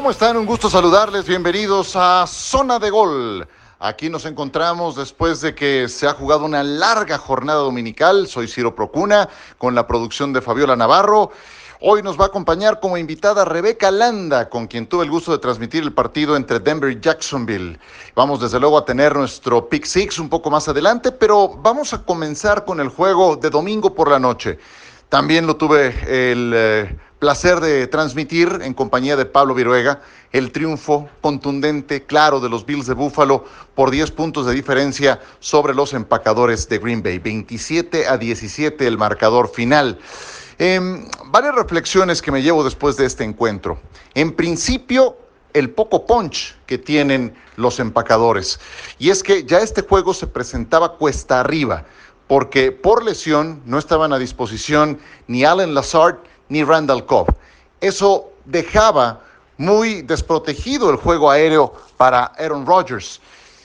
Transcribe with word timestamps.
¿Cómo 0.00 0.12
están? 0.12 0.38
Un 0.38 0.46
gusto 0.46 0.70
saludarles. 0.70 1.26
Bienvenidos 1.26 1.94
a 1.94 2.26
Zona 2.26 2.78
de 2.78 2.88
Gol. 2.88 3.46
Aquí 3.78 4.08
nos 4.08 4.24
encontramos 4.24 4.96
después 4.96 5.42
de 5.42 5.54
que 5.54 5.90
se 5.90 6.08
ha 6.08 6.14
jugado 6.14 6.46
una 6.46 6.62
larga 6.62 7.18
jornada 7.18 7.58
dominical. 7.58 8.26
Soy 8.26 8.48
Ciro 8.48 8.74
Procuna 8.74 9.28
con 9.58 9.74
la 9.74 9.86
producción 9.86 10.32
de 10.32 10.40
Fabiola 10.40 10.74
Navarro. 10.74 11.32
Hoy 11.80 12.02
nos 12.02 12.18
va 12.18 12.24
a 12.24 12.28
acompañar 12.28 12.80
como 12.80 12.96
invitada 12.96 13.44
Rebeca 13.44 13.90
Landa, 13.90 14.48
con 14.48 14.68
quien 14.68 14.86
tuve 14.86 15.04
el 15.04 15.10
gusto 15.10 15.32
de 15.32 15.38
transmitir 15.38 15.82
el 15.82 15.92
partido 15.92 16.34
entre 16.34 16.60
Denver 16.60 16.90
y 16.90 16.98
Jacksonville. 16.98 17.78
Vamos 18.14 18.40
desde 18.40 18.58
luego 18.58 18.78
a 18.78 18.86
tener 18.86 19.14
nuestro 19.14 19.68
Pick 19.68 19.84
Six 19.84 20.18
un 20.18 20.30
poco 20.30 20.50
más 20.50 20.66
adelante, 20.66 21.12
pero 21.12 21.46
vamos 21.46 21.92
a 21.92 22.02
comenzar 22.02 22.64
con 22.64 22.80
el 22.80 22.88
juego 22.88 23.36
de 23.36 23.50
domingo 23.50 23.94
por 23.94 24.10
la 24.10 24.18
noche. 24.18 24.58
También 25.10 25.46
lo 25.46 25.56
tuve 25.56 25.88
el... 26.08 26.52
Eh, 26.54 26.98
placer 27.20 27.60
de 27.60 27.86
transmitir 27.86 28.60
en 28.62 28.74
compañía 28.74 29.14
de 29.14 29.26
Pablo 29.26 29.54
Viruega 29.54 30.00
el 30.32 30.50
triunfo 30.50 31.08
contundente, 31.20 32.04
claro, 32.04 32.40
de 32.40 32.48
los 32.48 32.64
Bills 32.64 32.86
de 32.86 32.94
Buffalo 32.94 33.44
por 33.74 33.90
10 33.90 34.10
puntos 34.12 34.46
de 34.46 34.54
diferencia 34.54 35.20
sobre 35.38 35.74
los 35.74 35.92
empacadores 35.92 36.68
de 36.68 36.78
Green 36.78 37.02
Bay. 37.02 37.18
27 37.18 38.08
a 38.08 38.16
17 38.16 38.86
el 38.86 38.96
marcador 38.96 39.50
final. 39.50 39.98
Em, 40.58 41.06
varias 41.26 41.54
reflexiones 41.54 42.22
que 42.22 42.32
me 42.32 42.42
llevo 42.42 42.64
después 42.64 42.96
de 42.96 43.04
este 43.04 43.22
encuentro. 43.22 43.78
En 44.14 44.32
principio, 44.32 45.16
el 45.52 45.70
poco 45.70 46.06
punch 46.06 46.56
que 46.64 46.78
tienen 46.78 47.34
los 47.56 47.80
empacadores. 47.80 48.60
Y 48.98 49.10
es 49.10 49.22
que 49.22 49.44
ya 49.44 49.58
este 49.58 49.82
juego 49.82 50.14
se 50.14 50.26
presentaba 50.26 50.96
cuesta 50.96 51.40
arriba, 51.40 51.84
porque 52.26 52.72
por 52.72 53.04
lesión 53.04 53.60
no 53.66 53.78
estaban 53.78 54.12
a 54.12 54.18
disposición 54.18 54.98
ni 55.26 55.44
Allen 55.44 55.74
Lazard 55.74 56.29
ni 56.50 56.62
Randall 56.62 57.06
Cobb. 57.06 57.34
Eso 57.80 58.30
dejaba 58.44 59.22
muy 59.56 60.02
desprotegido 60.02 60.90
el 60.90 60.96
juego 60.96 61.30
aéreo 61.30 61.72
para 61.96 62.24
Aaron 62.38 62.66
Rodgers. 62.66 63.20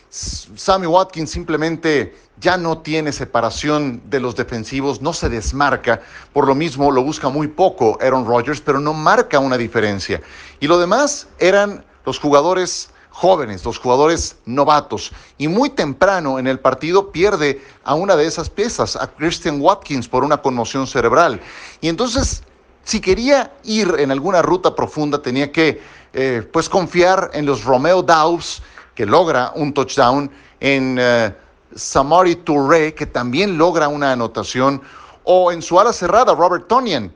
Sammy 0.10 0.88
Watkins 0.88 1.30
simplemente 1.30 2.16
ya 2.40 2.58
no 2.58 2.78
tiene 2.78 3.12
separación 3.12 4.02
de 4.06 4.20
los 4.20 4.36
defensivos, 4.36 5.02
no 5.02 5.14
se 5.14 5.30
desmarca, 5.30 6.02
por 6.34 6.48
lo 6.48 6.56
mismo 6.56 6.92
lo 6.92 7.04
busca 7.04 7.30
muy 7.30 7.48
poco 7.48 7.98
Aaron 8.02 8.26
Rodgers, 8.26 8.62
pero 8.62 8.80
no 8.80 8.94
marca 8.94 9.40
una 9.40 9.58
diferencia. 9.58 10.22
Y 10.60 10.68
lo 10.68 10.78
demás 10.78 11.28
eran 11.40 11.84
los 12.06 12.20
jugadores 12.20 12.90
jóvenes, 13.10 13.64
los 13.64 13.78
jugadores 13.78 14.36
novatos. 14.46 15.14
Y 15.38 15.48
muy 15.48 15.70
temprano 15.70 16.38
en 16.38 16.48
el 16.48 16.60
partido 16.60 17.12
pierde 17.12 17.62
a 17.86 17.96
una 17.96 18.18
de 18.18 18.26
esas 18.26 18.50
piezas, 18.50 18.98
a 18.98 19.08
Christian 19.08 19.62
Watkins, 19.62 20.10
por 20.10 20.26
una 20.26 20.38
conmoción 20.38 20.86
cerebral. 20.86 21.40
Y 21.80 21.88
entonces 21.88 22.44
si 22.86 23.02
quería 23.02 23.52
ir 23.64 23.96
en 23.98 24.12
alguna 24.12 24.44
ruta 24.44 24.76
profunda, 24.76 25.20
tenía 25.22 25.52
que 25.52 25.82
eh, 26.14 26.48
pues 26.54 26.70
confiar 26.70 27.32
en 27.34 27.46
los 27.46 27.64
Romeo 27.64 28.04
Doubs, 28.04 28.62
que 28.94 29.08
logra 29.08 29.52
un 29.56 29.74
touchdown, 29.74 30.30
en 30.60 30.98
eh, 31.00 31.36
Samari 31.76 32.36
Touré, 32.36 32.94
que 32.94 33.08
también 33.08 33.58
logra 33.58 33.88
una 33.88 34.12
anotación, 34.12 34.82
o 35.24 35.52
en 35.52 35.64
su 35.64 35.80
ala 35.80 35.92
cerrada, 35.92 36.36
Robert 36.36 36.68
Tonian. 36.68 37.12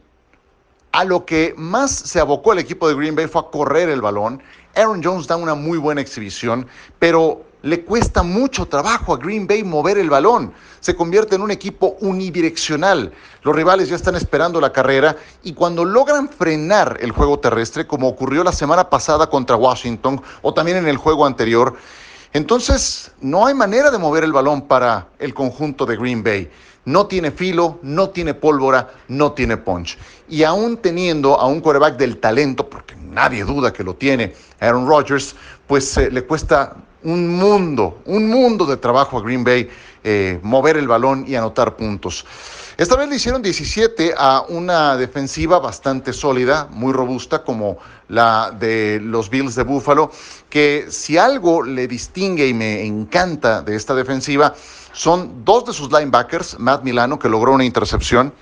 A 0.92 1.04
lo 1.04 1.24
que 1.24 1.54
más 1.56 1.92
se 1.92 2.20
abocó 2.20 2.52
el 2.54 2.60
equipo 2.60 2.90
de 2.90 2.96
Green 2.96 3.16
Bay 3.16 3.28
fue 3.28 3.42
a 3.42 3.46
correr 3.46 3.90
el 3.90 4.02
balón. 4.02 4.42
Aaron 4.76 5.04
Jones 5.04 5.28
da 5.28 5.36
una 5.36 5.54
muy 5.54 5.78
buena 5.78 6.02
exhibición, 6.02 6.68
pero 6.98 7.46
le 7.62 7.84
cuesta 7.84 8.24
mucho 8.24 8.68
trabajo 8.68 9.14
a 9.14 9.18
Green 9.18 9.46
Bay 9.46 9.64
mover 9.64 9.98
el 9.98 10.10
balón. 10.10 10.54
Se 10.80 10.96
convierte 10.96 11.36
en 11.36 11.42
un 11.42 11.52
equipo 11.52 11.98
unidireccional. 12.00 13.12
Los 13.44 13.56
rivales 13.56 13.90
ya 13.90 13.96
están 13.96 14.16
esperando 14.16 14.62
la 14.62 14.72
carrera 14.72 15.18
y 15.44 15.54
cuando 15.54 15.84
logran 15.84 16.30
frenar 16.30 16.98
el 17.02 17.12
juego 17.12 17.40
terrestre, 17.40 17.86
como 17.86 18.08
ocurrió 18.08 18.44
la 18.44 18.54
semana 18.54 18.90
pasada 18.90 19.30
contra 19.30 19.58
Washington 19.58 20.22
o 20.42 20.54
también 20.54 20.78
en 20.78 20.88
el 20.88 20.98
juego 20.98 21.26
anterior, 21.26 21.76
entonces 22.32 23.12
no 23.22 23.46
hay 23.46 23.54
manera 23.54 23.92
de 23.92 23.98
mover 23.98 24.24
el 24.24 24.32
balón 24.32 24.62
para 24.62 25.08
el 25.20 25.34
conjunto 25.34 25.86
de 25.86 25.98
Green 25.98 26.24
Bay. 26.24 26.50
No 26.86 27.08
tiene 27.08 27.32
filo, 27.32 27.80
no 27.82 28.10
tiene 28.10 28.34
pólvora, 28.34 28.90
no 29.10 29.34
tiene 29.34 29.58
punch. 29.58 29.98
Y 30.30 30.44
aún 30.44 30.78
teniendo 30.78 31.40
a 31.40 31.46
un 31.46 31.60
quarterback 31.60 31.98
del 31.98 32.18
talento, 32.18 32.70
porque 32.70 32.96
nadie 32.96 33.44
duda 33.44 33.74
que 33.74 33.84
lo 33.84 33.96
tiene 33.96 34.34
Aaron 34.60 34.88
Rodgers, 34.88 35.36
pues 35.68 35.98
eh, 35.98 36.10
le 36.10 36.24
cuesta 36.24 36.76
un 37.04 37.38
mundo, 37.38 38.02
un 38.06 38.30
mundo 38.30 38.66
de 38.66 38.78
trabajo 38.78 39.18
a 39.18 39.22
Green 39.22 39.44
Bay 39.44 39.70
eh, 40.04 40.40
mover 40.44 40.78
el 40.78 40.88
balón 40.88 41.26
y 41.28 41.36
anotar 41.36 41.76
puntos. 41.76 42.26
Esta 42.78 42.96
vez 42.96 43.10
le 43.10 43.18
hicieron 43.18 43.42
17 43.42 44.14
a 44.18 44.46
una 44.48 44.96
defensiva 44.96 45.60
bastante 45.60 46.14
sólida, 46.14 46.70
muy 46.72 46.94
robusta, 46.94 47.44
como 47.44 47.78
la 48.08 48.56
de 48.58 49.02
los 49.04 49.30
Bills 49.30 49.56
de 49.56 49.64
Buffalo, 49.64 50.12
que 50.50 50.86
si 50.90 51.18
algo 51.18 51.62
le 51.62 51.88
distingue 51.88 52.48
y 52.48 52.54
me 52.54 52.86
encanta 52.86 53.62
de 53.62 53.76
esta 53.76 53.94
defensiva, 53.94 54.56
son 54.94 55.44
dos 55.44 55.66
de 55.66 55.74
sus 55.74 55.92
linebackers, 55.92 56.58
Matt 56.58 56.84
Milano, 56.84 57.20
que 57.20 57.28
logró 57.28 57.52
una 57.52 57.66
intercepción, 57.66 58.34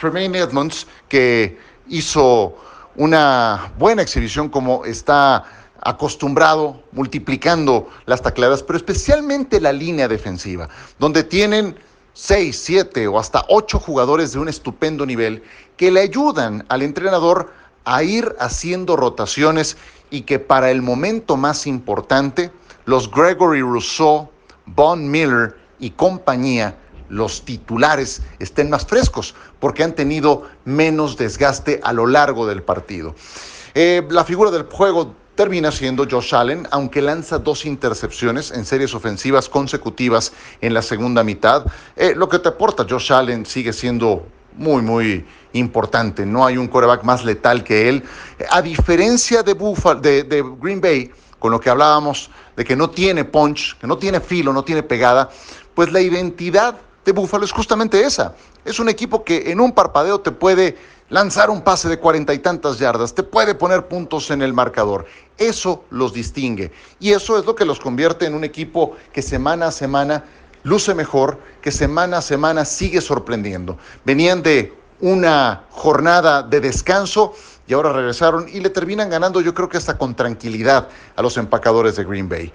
Tremaine 0.00 0.38
Edmonds, 0.38 0.86
que 1.08 1.58
hizo 1.88 2.56
una 2.94 3.72
buena 3.76 4.02
exhibición 4.02 4.48
como 4.48 4.84
está 4.84 5.44
acostumbrado, 5.82 6.82
multiplicando 6.92 7.88
las 8.06 8.22
tacleadas, 8.22 8.62
pero 8.62 8.76
especialmente 8.76 9.60
la 9.60 9.72
línea 9.72 10.08
defensiva, 10.08 10.68
donde 10.98 11.24
tienen 11.24 11.76
seis, 12.12 12.60
siete 12.62 13.06
o 13.06 13.18
hasta 13.18 13.44
ocho 13.48 13.78
jugadores 13.78 14.32
de 14.32 14.38
un 14.38 14.48
estupendo 14.48 15.06
nivel 15.06 15.42
que 15.76 15.90
le 15.90 16.00
ayudan 16.00 16.64
al 16.68 16.82
entrenador 16.82 17.52
a 17.84 18.02
ir 18.02 18.36
haciendo 18.38 18.96
rotaciones 18.96 19.76
y 20.10 20.22
que 20.22 20.38
para 20.38 20.70
el 20.70 20.82
momento 20.82 21.36
más 21.36 21.66
importante, 21.66 22.50
los 22.84 23.10
Gregory 23.10 23.62
Rousseau, 23.62 24.28
Von 24.66 25.10
Miller 25.10 25.56
y 25.78 25.90
compañía, 25.90 26.76
los 27.08 27.44
titulares, 27.44 28.22
estén 28.38 28.70
más 28.70 28.86
frescos 28.86 29.34
porque 29.58 29.82
han 29.82 29.94
tenido 29.94 30.44
menos 30.64 31.16
desgaste 31.16 31.80
a 31.82 31.92
lo 31.92 32.06
largo 32.06 32.46
del 32.46 32.62
partido. 32.62 33.14
Eh, 33.74 34.06
la 34.10 34.24
figura 34.24 34.50
del 34.50 34.64
juego 34.64 35.14
termina 35.40 35.72
siendo 35.72 36.06
Josh 36.06 36.34
Allen, 36.34 36.68
aunque 36.70 37.00
lanza 37.00 37.38
dos 37.38 37.64
intercepciones 37.64 38.50
en 38.50 38.66
series 38.66 38.92
ofensivas 38.92 39.48
consecutivas 39.48 40.34
en 40.60 40.74
la 40.74 40.82
segunda 40.82 41.24
mitad. 41.24 41.64
Eh, 41.96 42.12
lo 42.14 42.28
que 42.28 42.40
te 42.40 42.50
aporta 42.50 42.84
Josh 42.86 43.10
Allen 43.10 43.46
sigue 43.46 43.72
siendo 43.72 44.26
muy, 44.58 44.82
muy 44.82 45.24
importante. 45.54 46.26
No 46.26 46.44
hay 46.44 46.58
un 46.58 46.68
coreback 46.68 47.04
más 47.04 47.24
letal 47.24 47.64
que 47.64 47.88
él. 47.88 48.04
A 48.50 48.60
diferencia 48.60 49.42
de, 49.42 49.54
de 50.24 50.44
Green 50.60 50.82
Bay, 50.82 51.10
con 51.38 51.52
lo 51.52 51.58
que 51.58 51.70
hablábamos 51.70 52.30
de 52.54 52.62
que 52.62 52.76
no 52.76 52.90
tiene 52.90 53.24
punch, 53.24 53.78
que 53.78 53.86
no 53.86 53.96
tiene 53.96 54.20
filo, 54.20 54.52
no 54.52 54.62
tiene 54.62 54.82
pegada, 54.82 55.30
pues 55.74 55.90
la 55.90 56.02
identidad 56.02 56.76
de 57.02 57.12
Buffalo 57.12 57.46
es 57.46 57.52
justamente 57.52 58.02
esa. 58.02 58.34
Es 58.66 58.78
un 58.78 58.90
equipo 58.90 59.24
que 59.24 59.50
en 59.50 59.58
un 59.58 59.72
parpadeo 59.72 60.20
te 60.20 60.32
puede 60.32 60.76
lanzar 61.10 61.50
un 61.50 61.60
pase 61.60 61.88
de 61.88 61.98
cuarenta 61.98 62.32
y 62.32 62.38
tantas 62.38 62.78
yardas, 62.78 63.14
te 63.14 63.22
puede 63.22 63.54
poner 63.54 63.86
puntos 63.86 64.30
en 64.30 64.42
el 64.42 64.54
marcador. 64.54 65.06
Eso 65.36 65.84
los 65.90 66.12
distingue 66.12 66.72
y 66.98 67.10
eso 67.10 67.38
es 67.38 67.44
lo 67.44 67.54
que 67.54 67.64
los 67.64 67.80
convierte 67.80 68.26
en 68.26 68.34
un 68.34 68.44
equipo 68.44 68.96
que 69.12 69.20
semana 69.20 69.66
a 69.66 69.72
semana 69.72 70.24
luce 70.62 70.94
mejor, 70.94 71.38
que 71.60 71.70
semana 71.70 72.18
a 72.18 72.22
semana 72.22 72.64
sigue 72.64 73.00
sorprendiendo. 73.00 73.78
Venían 74.04 74.42
de 74.42 74.72
una 75.00 75.64
jornada 75.70 76.42
de 76.42 76.60
descanso 76.60 77.34
y 77.66 77.72
ahora 77.72 77.92
regresaron 77.92 78.48
y 78.48 78.60
le 78.60 78.70
terminan 78.70 79.08
ganando 79.10 79.40
yo 79.40 79.54
creo 79.54 79.68
que 79.68 79.76
hasta 79.76 79.96
con 79.96 80.14
tranquilidad 80.14 80.88
a 81.16 81.22
los 81.22 81.36
empacadores 81.36 81.96
de 81.96 82.04
Green 82.04 82.28
Bay. 82.28 82.52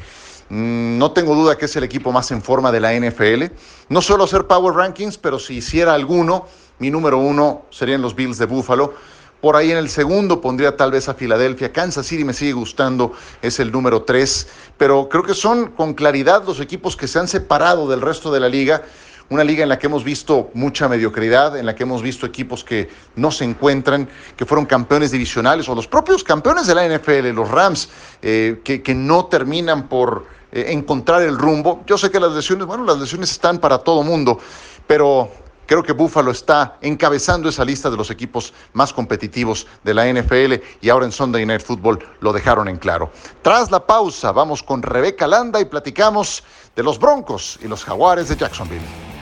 Mm, 0.49 0.99
no 0.99 1.11
tengo 1.11 1.33
duda 1.33 1.57
que 1.57 1.65
es 1.65 1.75
el 1.75 1.83
equipo 1.83 2.11
más 2.11 2.29
en 2.31 2.41
forma 2.41 2.71
de 2.71 2.79
la 2.79 2.93
NFL. 2.93 3.45
No 3.89 4.01
suelo 4.01 4.25
hacer 4.25 4.45
Power 4.45 4.75
Rankings, 4.75 5.17
pero 5.17 5.39
si 5.39 5.55
hiciera 5.55 5.93
alguno, 5.93 6.45
mi 6.79 6.89
número 6.89 7.17
uno 7.19 7.63
serían 7.69 8.01
los 8.01 8.15
Bills 8.15 8.37
de 8.37 8.45
Buffalo. 8.45 8.93
Por 9.41 9.55
ahí 9.55 9.71
en 9.71 9.77
el 9.77 9.89
segundo 9.89 10.41
pondría 10.41 10.75
tal 10.75 10.91
vez 10.91 11.07
a 11.07 11.13
Filadelfia. 11.13 11.71
Kansas 11.71 12.07
City 12.07 12.23
me 12.23 12.33
sigue 12.33 12.53
gustando, 12.53 13.13
es 13.41 13.59
el 13.59 13.71
número 13.71 14.03
tres. 14.03 14.47
Pero 14.77 15.07
creo 15.07 15.23
que 15.23 15.33
son 15.33 15.67
con 15.67 15.93
claridad 15.93 16.43
los 16.45 16.59
equipos 16.59 16.95
que 16.95 17.07
se 17.07 17.19
han 17.19 17.27
separado 17.27 17.87
del 17.87 18.01
resto 18.01 18.31
de 18.31 18.39
la 18.39 18.49
liga. 18.49 18.83
Una 19.29 19.43
liga 19.43 19.63
en 19.63 19.69
la 19.69 19.79
que 19.79 19.87
hemos 19.87 20.03
visto 20.03 20.51
mucha 20.53 20.87
mediocridad, 20.87 21.57
en 21.57 21.65
la 21.65 21.75
que 21.75 21.83
hemos 21.83 22.01
visto 22.01 22.25
equipos 22.25 22.63
que 22.63 22.89
no 23.15 23.31
se 23.31 23.43
encuentran, 23.43 24.07
que 24.35 24.45
fueron 24.45 24.65
campeones 24.65 25.11
divisionales 25.11 25.67
o 25.67 25.75
los 25.75 25.87
propios 25.87 26.23
campeones 26.23 26.67
de 26.67 26.75
la 26.75 26.87
NFL, 26.87 27.29
los 27.29 27.49
Rams, 27.49 27.89
eh, 28.21 28.61
que, 28.63 28.83
que 28.83 28.93
no 28.93 29.25
terminan 29.25 29.87
por 29.87 30.27
eh, 30.51 30.65
encontrar 30.69 31.23
el 31.23 31.37
rumbo. 31.37 31.83
Yo 31.85 31.97
sé 31.97 32.11
que 32.11 32.19
las 32.19 32.33
lesiones, 32.33 32.65
bueno, 32.65 32.83
las 32.83 32.99
lesiones 32.99 33.31
están 33.31 33.57
para 33.57 33.79
todo 33.79 34.03
mundo, 34.03 34.39
pero 34.87 35.29
creo 35.65 35.83
que 35.83 35.93
Buffalo 35.93 36.31
está 36.31 36.77
encabezando 36.81 37.49
esa 37.49 37.65
lista 37.65 37.89
de 37.89 37.97
los 37.97 38.09
equipos 38.09 38.53
más 38.73 38.93
competitivos 38.93 39.67
de 39.83 39.93
la 39.93 40.11
NFL 40.11 40.55
y 40.81 40.89
ahora 40.89 41.05
en 41.05 41.11
Sunday 41.11 41.45
Night 41.45 41.61
Football 41.61 41.99
lo 42.19 42.33
dejaron 42.33 42.67
en 42.67 42.77
claro. 42.77 43.11
Tras 43.41 43.71
la 43.71 43.85
pausa, 43.85 44.31
vamos 44.31 44.63
con 44.63 44.81
Rebeca 44.81 45.27
Landa 45.27 45.59
y 45.59 45.65
platicamos 45.65 46.43
de 46.75 46.83
los 46.83 46.99
Broncos 46.99 47.59
y 47.61 47.67
los 47.67 47.83
Jaguares 47.83 48.29
de 48.29 48.35
Jacksonville. 48.35 49.14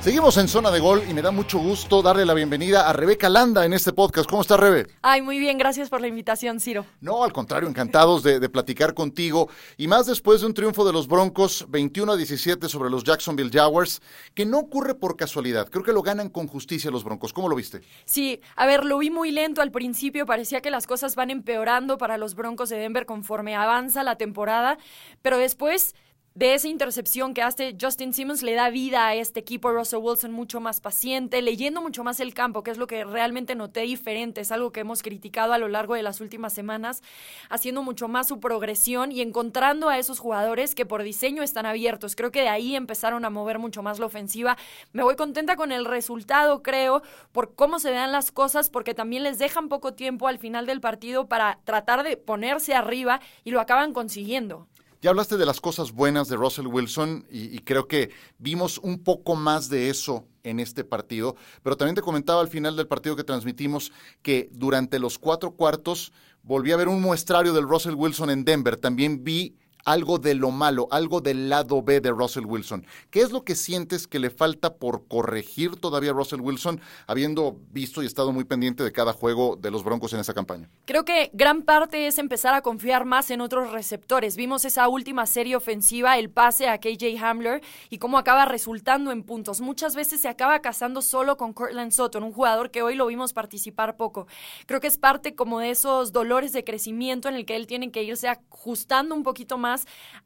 Seguimos 0.00 0.38
en 0.38 0.48
zona 0.48 0.70
de 0.70 0.80
gol 0.80 1.02
y 1.10 1.12
me 1.12 1.20
da 1.20 1.30
mucho 1.30 1.58
gusto 1.58 2.00
darle 2.00 2.24
la 2.24 2.32
bienvenida 2.32 2.88
a 2.88 2.94
Rebeca 2.94 3.28
Landa 3.28 3.66
en 3.66 3.74
este 3.74 3.92
podcast. 3.92 4.26
¿Cómo 4.30 4.40
está, 4.40 4.56
Rebe? 4.56 4.86
Ay, 5.02 5.20
muy 5.20 5.38
bien, 5.38 5.58
gracias 5.58 5.90
por 5.90 6.00
la 6.00 6.06
invitación, 6.06 6.58
Ciro. 6.58 6.86
No, 7.02 7.22
al 7.22 7.34
contrario, 7.34 7.68
encantados 7.68 8.22
de, 8.22 8.48
platicar 8.48 8.94
contigo. 8.94 9.50
Y 9.76 9.88
más 9.88 10.06
después 10.06 10.40
de 10.40 10.46
un 10.46 10.54
triunfo 10.54 10.86
de 10.86 10.94
los 10.94 11.06
Broncos 11.06 11.66
21 11.68 12.12
a 12.12 12.16
17 12.16 12.66
sobre 12.70 12.88
los 12.88 13.04
Jacksonville 13.04 13.50
Jaguars, 13.52 14.00
que 14.32 14.46
no 14.46 14.60
ocurre 14.60 14.94
por 14.94 15.18
casualidad. 15.18 15.68
Creo 15.68 15.84
que 15.84 15.92
lo 15.92 16.00
ganan 16.00 16.30
con 16.30 16.46
justicia 16.46 16.90
los 16.90 17.04
Broncos. 17.04 17.34
¿Cómo 17.34 17.50
lo 17.50 17.54
viste? 17.54 17.82
Sí, 18.06 18.40
a 18.56 18.64
ver, 18.64 18.86
lo 18.86 18.96
vi 18.96 19.10
muy 19.10 19.30
lento 19.30 19.60
al 19.60 19.70
principio. 19.70 20.24
Parecía 20.24 20.62
que 20.62 20.70
las 20.70 20.86
cosas 20.86 21.14
van 21.14 21.28
empeorando 21.28 21.98
para 21.98 22.16
los 22.16 22.34
Broncos 22.34 22.70
de 22.70 22.78
Denver 22.78 23.04
conforme 23.04 23.54
avanza 23.54 24.02
la 24.02 24.16
temporada. 24.16 24.78
Pero 25.20 25.36
después 25.36 25.94
de 26.34 26.54
esa 26.54 26.68
intercepción 26.68 27.34
que 27.34 27.42
hace 27.42 27.76
Justin 27.78 28.14
Simmons 28.14 28.42
le 28.42 28.54
da 28.54 28.70
vida 28.70 29.08
a 29.08 29.14
este 29.16 29.40
equipo, 29.40 29.72
Russell 29.72 29.98
Wilson 29.98 30.30
mucho 30.30 30.60
más 30.60 30.80
paciente, 30.80 31.42
leyendo 31.42 31.82
mucho 31.82 32.04
más 32.04 32.20
el 32.20 32.34
campo, 32.34 32.62
que 32.62 32.70
es 32.70 32.78
lo 32.78 32.86
que 32.86 33.04
realmente 33.04 33.56
noté 33.56 33.80
diferente, 33.80 34.40
es 34.40 34.52
algo 34.52 34.70
que 34.70 34.80
hemos 34.80 35.02
criticado 35.02 35.52
a 35.52 35.58
lo 35.58 35.66
largo 35.66 35.94
de 35.94 36.04
las 36.04 36.20
últimas 36.20 36.52
semanas, 36.52 37.02
haciendo 37.48 37.82
mucho 37.82 38.06
más 38.06 38.28
su 38.28 38.38
progresión 38.38 39.10
y 39.10 39.22
encontrando 39.22 39.88
a 39.88 39.98
esos 39.98 40.20
jugadores 40.20 40.76
que 40.76 40.86
por 40.86 41.02
diseño 41.02 41.42
están 41.42 41.66
abiertos. 41.66 42.14
Creo 42.14 42.30
que 42.30 42.42
de 42.42 42.48
ahí 42.48 42.76
empezaron 42.76 43.24
a 43.24 43.30
mover 43.30 43.58
mucho 43.58 43.82
más 43.82 43.98
la 43.98 44.06
ofensiva. 44.06 44.56
Me 44.92 45.02
voy 45.02 45.16
contenta 45.16 45.56
con 45.56 45.72
el 45.72 45.84
resultado, 45.84 46.62
creo, 46.62 47.02
por 47.32 47.56
cómo 47.56 47.80
se 47.80 47.90
dan 47.90 48.12
las 48.12 48.30
cosas, 48.30 48.70
porque 48.70 48.94
también 48.94 49.24
les 49.24 49.38
dejan 49.38 49.68
poco 49.68 49.94
tiempo 49.94 50.28
al 50.28 50.38
final 50.38 50.64
del 50.64 50.80
partido 50.80 51.28
para 51.28 51.58
tratar 51.64 52.04
de 52.04 52.16
ponerse 52.16 52.72
arriba 52.72 53.20
y 53.42 53.50
lo 53.50 53.60
acaban 53.60 53.92
consiguiendo. 53.92 54.69
Ya 55.02 55.08
hablaste 55.08 55.38
de 55.38 55.46
las 55.46 55.62
cosas 55.62 55.92
buenas 55.92 56.28
de 56.28 56.36
Russell 56.36 56.66
Wilson 56.66 57.24
y, 57.30 57.60
creo 57.60 57.88
que 57.88 58.10
vimos 58.36 58.76
un 58.76 59.02
poco 59.02 59.34
más 59.34 59.70
de 59.70 59.88
eso 59.88 60.26
en 60.42 60.60
este 60.60 60.84
partido, 60.84 61.36
pero 61.62 61.78
también 61.78 61.94
te 61.94 62.02
comentaba 62.02 62.42
al 62.42 62.48
final 62.48 62.76
del 62.76 62.86
partido 62.86 63.16
que 63.16 63.24
transmitimos 63.24 63.92
que 64.20 64.50
durante 64.52 64.98
los 64.98 65.18
cuatro 65.18 65.52
cuartos 65.52 66.12
volví 66.42 66.72
a 66.72 66.76
ver 66.76 66.88
un 66.88 67.00
muestrario 67.00 67.54
del 67.54 67.66
Russell 67.66 67.94
Wilson 67.94 68.28
en 68.28 68.44
Denver. 68.44 68.76
También 68.76 69.24
vi 69.24 69.56
algo 69.84 70.18
de 70.18 70.34
lo 70.34 70.50
malo, 70.50 70.88
algo 70.90 71.20
del 71.20 71.48
lado 71.48 71.82
B 71.82 72.00
de 72.00 72.10
Russell 72.10 72.44
Wilson. 72.44 72.86
¿Qué 73.10 73.20
es 73.20 73.32
lo 73.32 73.44
que 73.44 73.54
sientes 73.54 74.06
que 74.06 74.18
le 74.18 74.30
falta 74.30 74.74
por 74.74 75.06
corregir 75.06 75.76
todavía 75.76 76.10
a 76.10 76.14
Russell 76.14 76.40
Wilson, 76.40 76.80
habiendo 77.06 77.56
visto 77.70 78.02
y 78.02 78.06
estado 78.06 78.32
muy 78.32 78.44
pendiente 78.44 78.82
de 78.82 78.92
cada 78.92 79.12
juego 79.12 79.56
de 79.56 79.70
los 79.70 79.84
Broncos 79.84 80.12
en 80.12 80.20
esa 80.20 80.34
campaña? 80.34 80.68
Creo 80.84 81.04
que 81.04 81.30
gran 81.32 81.62
parte 81.62 82.06
es 82.06 82.18
empezar 82.18 82.54
a 82.54 82.62
confiar 82.62 83.04
más 83.04 83.30
en 83.30 83.40
otros 83.40 83.72
receptores. 83.72 84.36
Vimos 84.36 84.64
esa 84.64 84.88
última 84.88 85.26
serie 85.26 85.56
ofensiva, 85.56 86.18
el 86.18 86.30
pase 86.30 86.68
a 86.68 86.78
KJ 86.78 87.18
Hamler 87.22 87.62
y 87.88 87.98
cómo 87.98 88.18
acaba 88.18 88.44
resultando 88.44 89.12
en 89.12 89.22
puntos. 89.22 89.60
Muchas 89.60 89.94
veces 89.94 90.20
se 90.20 90.28
acaba 90.28 90.60
casando 90.60 91.02
solo 91.02 91.36
con 91.36 91.52
Cortland 91.52 91.92
Sutton, 91.92 92.22
un 92.22 92.32
jugador 92.32 92.70
que 92.70 92.82
hoy 92.82 92.94
lo 92.94 93.06
vimos 93.06 93.32
participar 93.32 93.96
poco. 93.96 94.26
Creo 94.66 94.80
que 94.80 94.86
es 94.86 94.98
parte 94.98 95.34
como 95.34 95.60
de 95.60 95.70
esos 95.70 96.12
dolores 96.12 96.52
de 96.52 96.64
crecimiento 96.64 97.28
en 97.28 97.34
el 97.34 97.46
que 97.46 97.56
él 97.56 97.66
tiene 97.66 97.90
que 97.90 98.02
irse 98.02 98.28
ajustando 98.28 99.14
un 99.14 99.22
poquito 99.22 99.58
más 99.58 99.69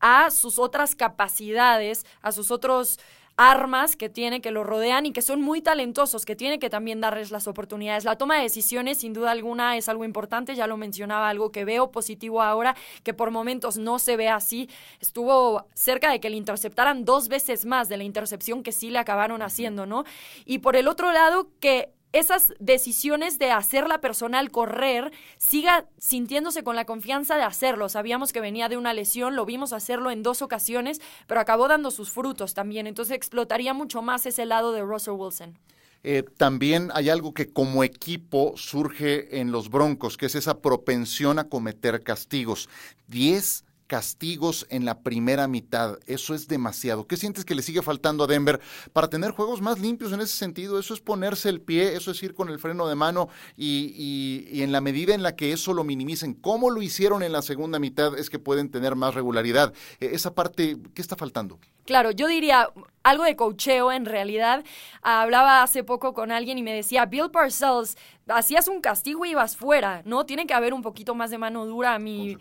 a 0.01 0.31
sus 0.31 0.59
otras 0.59 0.95
capacidades, 0.95 2.05
a 2.23 2.33
sus 2.33 2.51
otros 2.51 2.99
armas 3.37 3.97
que 3.97 4.09
tiene, 4.09 4.41
que 4.41 4.51
lo 4.51 4.63
rodean 4.63 5.07
y 5.07 5.13
que 5.13 5.23
son 5.23 5.41
muy 5.41 5.61
talentosos, 5.61 6.25
que 6.25 6.37
tiene 6.37 6.59
que 6.59 6.71
también 6.71 7.01
darles 7.01 7.31
las 7.31 7.49
oportunidades. 7.49 8.05
La 8.05 8.17
toma 8.17 8.37
de 8.37 8.43
decisiones, 8.43 8.99
sin 8.99 9.13
duda 9.13 9.33
alguna, 9.33 9.77
es 9.77 9.89
algo 9.89 10.05
importante, 10.05 10.55
ya 10.55 10.67
lo 10.67 10.77
mencionaba, 10.77 11.29
algo 11.29 11.51
que 11.51 11.65
veo 11.65 11.91
positivo 11.91 12.43
ahora, 12.43 12.77
que 13.03 13.15
por 13.15 13.31
momentos 13.31 13.77
no 13.77 13.99
se 13.99 14.17
ve 14.17 14.29
así. 14.29 14.69
Estuvo 15.01 15.67
cerca 15.75 16.11
de 16.11 16.21
que 16.21 16.31
le 16.31 16.37
interceptaran 16.37 17.05
dos 17.05 17.29
veces 17.29 17.65
más 17.65 17.89
de 17.89 17.97
la 17.97 18.05
intercepción 18.05 18.63
que 18.63 18.73
sí 18.73 18.91
le 18.91 18.99
acabaron 18.99 19.43
haciendo, 19.43 19.87
¿no? 19.87 20.05
Y 20.45 20.59
por 20.59 20.77
el 20.77 20.87
otro 20.87 21.13
lado, 21.13 21.49
que 21.61 21.93
esas 22.15 22.55
decisiones 22.61 23.41
de 23.41 23.51
hacerla 23.51 24.01
personal 24.01 24.53
correr, 24.53 25.13
siga 25.37 25.87
sintiéndose 25.99 26.63
con 26.63 26.77
la 26.77 26.85
confianza 26.85 27.37
de 27.37 27.43
hacerlo. 27.43 27.89
Sabíamos 27.89 28.33
que 28.33 28.41
venía 28.41 28.69
de 28.69 28.77
una 28.77 28.95
lesión, 28.95 29.35
lo 29.35 29.45
vimos 29.45 29.73
hacerlo 29.73 30.13
en 30.13 30.23
dos 30.23 30.41
ocasiones, 30.41 31.01
pero 31.27 31.41
acabó 31.41 31.67
dando 31.67 31.91
sus 31.91 32.11
frutos 32.11 32.55
también. 32.55 32.87
Entonces 32.87 33.17
explotaría 33.17 33.75
mucho 33.75 34.01
más 34.01 34.27
ese 34.27 34.47
lado 34.47 34.73
de 34.73 34.83
Russell 34.83 35.15
Wilson. 35.15 35.59
Eh, 36.05 36.23
también 36.37 36.91
hay 36.95 37.09
algo 37.09 37.35
que 37.35 37.53
como 37.53 37.83
equipo 37.83 38.53
surge 38.57 39.41
en 39.41 39.51
los 39.51 39.69
Broncos, 39.69 40.17
que 40.17 40.27
es 40.27 40.37
esa 40.37 40.61
propensión 40.61 41.41
a 41.41 41.49
cometer 41.49 42.03
castigos. 42.05 42.69
Diez 43.09 43.65
castigos 43.95 44.67
en 44.71 44.85
la 44.85 45.03
primera 45.05 45.47
mitad. 45.47 46.01
Eso 46.07 46.35
es 46.35 46.49
demasiado. 46.49 47.07
¿Qué 47.07 47.17
sientes 47.17 47.45
que 47.45 47.55
le 47.55 47.63
sigue 47.63 47.81
faltando 47.81 48.25
a 48.25 48.27
Denver 48.27 48.61
para 48.93 49.09
tener 49.09 49.31
juegos 49.31 49.61
más 49.61 49.79
limpios 49.79 50.13
en 50.13 50.21
ese 50.21 50.37
sentido? 50.37 50.81
Eso 50.81 50.95
es 50.95 51.01
ponerse 51.01 51.49
el 51.49 51.61
pie, 51.61 51.95
eso 51.95 52.11
es 52.11 52.21
ir 52.21 52.35
con 52.35 52.49
el 52.49 52.59
freno 52.59 52.89
de 52.89 52.97
mano 52.97 53.29
y, 53.57 54.61
en 54.61 54.73
la 54.73 54.81
medida 54.81 55.15
en 55.15 55.23
la 55.23 55.37
que 55.37 55.53
eso 55.53 55.73
lo 55.75 55.85
minimicen, 55.85 56.35
como 56.35 56.71
lo 56.71 56.83
hicieron 56.83 57.23
en 57.23 57.31
la 57.31 57.41
segunda 57.41 57.79
mitad, 57.79 58.19
es 58.19 58.31
que 58.31 58.41
pueden 58.41 58.69
tener 58.69 58.97
más 58.97 59.15
regularidad. 59.15 59.73
E, 60.01 60.07
esa 60.07 60.35
parte, 60.35 60.77
¿qué 60.93 61.01
está 61.01 61.15
faltando? 61.15 61.61
Claro, 61.85 62.11
yo 62.11 62.27
diría 62.27 62.69
algo 63.03 63.25
de 63.25 63.37
cocheo 63.37 63.93
en 63.93 64.07
realidad. 64.07 64.65
Hablaba 65.03 65.63
hace 65.63 65.85
poco 65.85 66.15
con 66.15 66.33
alguien 66.33 66.59
y 66.59 66.63
me 66.63 66.73
decía, 66.73 67.07
Bill 67.07 67.31
Parcells, 67.31 67.97
hacías 68.29 68.69
un 68.69 68.81
castigo 68.81 69.25
y 69.25 69.31
ibas 69.31 69.57
fuera, 69.57 70.03
¿no? 70.05 70.27
Tiene 70.27 70.47
que 70.47 70.55
haber 70.55 70.75
un 70.75 70.83
poquito 70.83 71.15
más 71.15 71.31
de 71.31 71.39
mano 71.39 71.67
dura 71.67 71.95
a 71.95 71.99
mi... 71.99 72.39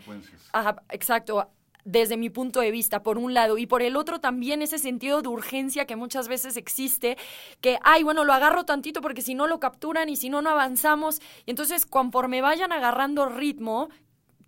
Ajá, 0.52 0.82
exacto 0.90 1.48
desde 1.84 2.16
mi 2.16 2.30
punto 2.30 2.60
de 2.60 2.70
vista, 2.70 3.02
por 3.02 3.18
un 3.18 3.34
lado, 3.34 3.58
y 3.58 3.66
por 3.66 3.82
el 3.82 3.96
otro 3.96 4.18
también 4.18 4.62
ese 4.62 4.78
sentido 4.78 5.20
de 5.20 5.28
urgencia 5.28 5.86
que 5.86 5.96
muchas 5.96 6.28
veces 6.28 6.56
existe, 6.56 7.18
que, 7.60 7.78
ay, 7.82 8.02
bueno, 8.02 8.24
lo 8.24 8.32
agarro 8.32 8.64
tantito 8.64 9.00
porque 9.02 9.20
si 9.22 9.34
no 9.34 9.46
lo 9.46 9.60
capturan 9.60 10.08
y 10.08 10.16
si 10.16 10.30
no, 10.30 10.40
no 10.40 10.50
avanzamos. 10.50 11.20
Y 11.44 11.50
entonces, 11.50 11.84
conforme 11.84 12.40
vayan 12.40 12.72
agarrando 12.72 13.26
ritmo, 13.26 13.90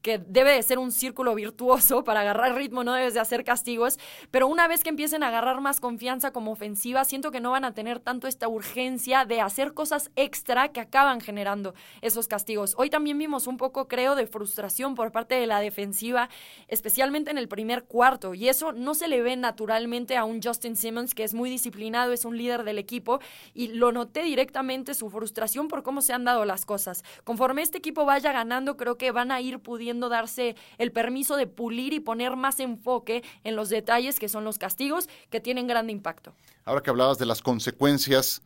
que 0.06 0.18
debe 0.18 0.52
de 0.52 0.62
ser 0.62 0.78
un 0.78 0.92
círculo 0.92 1.34
virtuoso 1.34 2.04
para 2.04 2.20
agarrar 2.20 2.54
ritmo, 2.54 2.84
no 2.84 2.94
debes 2.94 3.14
de 3.14 3.18
hacer 3.18 3.42
castigos, 3.42 3.98
pero 4.30 4.46
una 4.46 4.68
vez 4.68 4.84
que 4.84 4.90
empiecen 4.90 5.24
a 5.24 5.28
agarrar 5.28 5.60
más 5.60 5.80
confianza 5.80 6.30
como 6.30 6.52
ofensiva, 6.52 7.04
siento 7.04 7.32
que 7.32 7.40
no 7.40 7.50
van 7.50 7.64
a 7.64 7.74
tener 7.74 7.98
tanto 7.98 8.28
esta 8.28 8.46
urgencia 8.46 9.24
de 9.24 9.40
hacer 9.40 9.74
cosas 9.74 10.12
extra 10.14 10.68
que 10.68 10.78
acaban 10.78 11.20
generando 11.20 11.74
esos 12.02 12.28
castigos. 12.28 12.76
Hoy 12.78 12.88
también 12.88 13.18
vimos 13.18 13.48
un 13.48 13.56
poco, 13.56 13.88
creo, 13.88 14.14
de 14.14 14.28
frustración 14.28 14.94
por 14.94 15.10
parte 15.10 15.34
de 15.34 15.48
la 15.48 15.58
defensiva, 15.58 16.28
especialmente 16.68 17.32
en 17.32 17.38
el 17.38 17.48
primer 17.48 17.82
cuarto, 17.82 18.32
y 18.34 18.48
eso 18.48 18.70
no 18.70 18.94
se 18.94 19.08
le 19.08 19.22
ve 19.22 19.34
naturalmente 19.34 20.16
a 20.16 20.22
un 20.22 20.40
Justin 20.40 20.76
Simmons 20.76 21.16
que 21.16 21.24
es 21.24 21.34
muy 21.34 21.50
disciplinado, 21.50 22.12
es 22.12 22.24
un 22.24 22.38
líder 22.38 22.62
del 22.62 22.78
equipo, 22.78 23.18
y 23.54 23.68
lo 23.72 23.90
noté 23.90 24.22
directamente 24.22 24.94
su 24.94 25.10
frustración 25.10 25.66
por 25.66 25.82
cómo 25.82 26.00
se 26.00 26.12
han 26.12 26.22
dado 26.22 26.44
las 26.44 26.64
cosas. 26.64 27.02
Conforme 27.24 27.62
este 27.62 27.78
equipo 27.78 28.04
vaya 28.04 28.30
ganando, 28.30 28.76
creo 28.76 28.96
que 28.96 29.10
van 29.10 29.32
a 29.32 29.40
ir 29.40 29.58
pudiendo 29.58 29.95
darse 30.00 30.56
el 30.78 30.92
permiso 30.92 31.36
de 31.36 31.46
pulir 31.46 31.92
y 31.92 32.00
poner 32.00 32.36
más 32.36 32.60
enfoque 32.60 33.22
en 33.44 33.56
los 33.56 33.68
detalles 33.68 34.18
que 34.18 34.28
son 34.28 34.44
los 34.44 34.58
castigos 34.58 35.08
que 35.30 35.40
tienen 35.40 35.66
gran 35.66 35.90
impacto. 35.90 36.34
Ahora 36.64 36.82
que 36.82 36.90
hablabas 36.90 37.18
de 37.18 37.26
las 37.26 37.42
consecuencias 37.42 38.42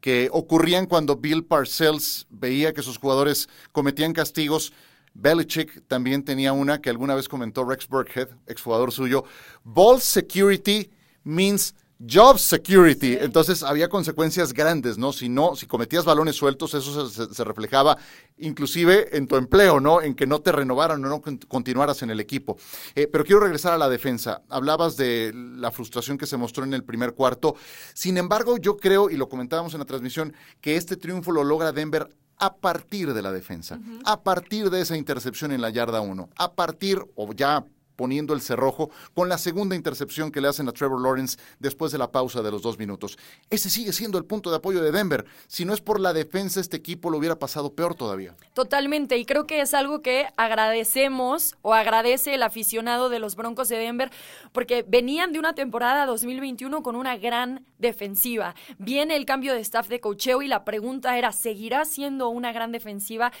que 0.00 0.28
ocurrían 0.32 0.86
cuando 0.86 1.16
Bill 1.16 1.44
Parcells 1.44 2.26
veía 2.28 2.74
que 2.74 2.82
sus 2.82 2.98
jugadores 2.98 3.48
cometían 3.72 4.12
castigos, 4.12 4.72
Belichick 5.14 5.86
también 5.86 6.24
tenía 6.24 6.52
una 6.52 6.80
que 6.80 6.90
alguna 6.90 7.14
vez 7.14 7.28
comentó 7.28 7.64
Rex 7.64 7.88
Burkhead, 7.88 8.28
exjugador 8.46 8.92
suyo. 8.92 9.24
Ball 9.62 10.00
security 10.00 10.90
means 11.22 11.74
Job 12.00 12.38
security. 12.38 13.16
Entonces 13.20 13.62
había 13.62 13.88
consecuencias 13.88 14.52
grandes, 14.52 14.98
¿no? 14.98 15.12
Si 15.12 15.28
no, 15.28 15.54
si 15.54 15.66
cometías 15.66 16.04
balones 16.04 16.36
sueltos, 16.36 16.74
eso 16.74 17.08
se, 17.08 17.44
reflejaba 17.44 17.96
inclusive 18.38 19.16
en 19.16 19.28
tu 19.28 19.36
empleo, 19.36 19.78
¿no? 19.78 20.02
En 20.02 20.14
que 20.14 20.26
no 20.26 20.40
te 20.40 20.50
renovaran 20.50 21.04
o 21.04 21.08
no 21.08 21.22
continuaras 21.48 22.02
en 22.02 22.10
el 22.10 22.20
equipo. 22.20 22.56
Eh, 22.94 23.06
pero 23.06 23.24
quiero 23.24 23.40
regresar 23.40 23.72
a 23.72 23.78
la 23.78 23.88
defensa. 23.88 24.42
Hablabas 24.48 24.96
de 24.96 25.32
la 25.34 25.70
frustración 25.70 26.18
que 26.18 26.26
se 26.26 26.36
mostró 26.36 26.64
en 26.64 26.74
el 26.74 26.82
primer 26.82 27.14
cuarto. 27.14 27.54
Sin 27.94 28.18
embargo, 28.18 28.58
yo 28.58 28.76
creo, 28.76 29.08
y 29.08 29.16
lo 29.16 29.28
comentábamos 29.28 29.72
en 29.74 29.80
la 29.80 29.86
transmisión, 29.86 30.34
que 30.60 30.76
este 30.76 30.96
triunfo 30.96 31.30
lo 31.30 31.44
logra 31.44 31.72
Denver 31.72 32.08
a 32.38 32.56
partir 32.56 33.14
de 33.14 33.22
la 33.22 33.30
defensa, 33.30 33.78
a 34.04 34.22
partir 34.22 34.68
de 34.70 34.80
esa 34.80 34.96
intercepción 34.96 35.52
en 35.52 35.60
la 35.60 35.70
yarda 35.70 36.00
1, 36.00 36.30
a 36.36 36.52
partir, 36.54 37.00
o 37.14 37.32
ya 37.32 37.64
poniendo 37.96 38.34
el 38.34 38.40
cerrojo 38.40 38.90
con 39.14 39.28
la 39.28 39.38
segunda 39.38 39.76
intercepción 39.76 40.30
que 40.30 40.40
le 40.40 40.48
hacen 40.48 40.68
a 40.68 40.72
Trevor 40.72 41.00
Lawrence 41.00 41.38
después 41.58 41.92
de 41.92 41.98
la 41.98 42.10
pausa 42.10 42.42
de 42.42 42.50
los 42.50 42.62
dos 42.62 42.78
minutos. 42.78 43.18
Ese 43.50 43.70
sigue 43.70 43.92
siendo 43.92 44.18
el 44.18 44.24
punto 44.24 44.50
de 44.50 44.56
apoyo 44.56 44.82
de 44.82 44.92
Denver. 44.92 45.24
Si 45.46 45.64
no 45.64 45.74
es 45.74 45.80
por 45.80 46.00
la 46.00 46.12
defensa, 46.12 46.60
este 46.60 46.76
equipo 46.76 47.10
lo 47.10 47.18
hubiera 47.18 47.38
pasado 47.38 47.74
peor 47.74 47.94
todavía. 47.94 48.34
Totalmente, 48.54 49.16
y 49.18 49.24
creo 49.24 49.46
que 49.46 49.60
es 49.60 49.74
algo 49.74 50.02
que 50.02 50.26
agradecemos 50.36 51.56
o 51.62 51.74
agradece 51.74 52.34
el 52.34 52.42
aficionado 52.42 53.08
de 53.08 53.18
los 53.18 53.36
Broncos 53.36 53.68
de 53.68 53.76
Denver, 53.76 54.10
porque 54.52 54.84
venían 54.86 55.32
de 55.32 55.38
una 55.38 55.54
temporada 55.54 56.06
2021 56.06 56.82
con 56.82 56.96
una 56.96 57.16
gran 57.16 57.64
defensiva. 57.78 58.54
Viene 58.78 59.16
el 59.16 59.26
cambio 59.26 59.54
de 59.54 59.60
staff 59.60 59.88
de 59.88 60.00
cocheo 60.00 60.42
y 60.42 60.48
la 60.48 60.64
pregunta 60.64 61.16
era, 61.18 61.32
¿seguirá 61.32 61.84
siendo 61.84 62.28
una 62.28 62.52
gran 62.52 62.72
defensiva? 62.72 63.32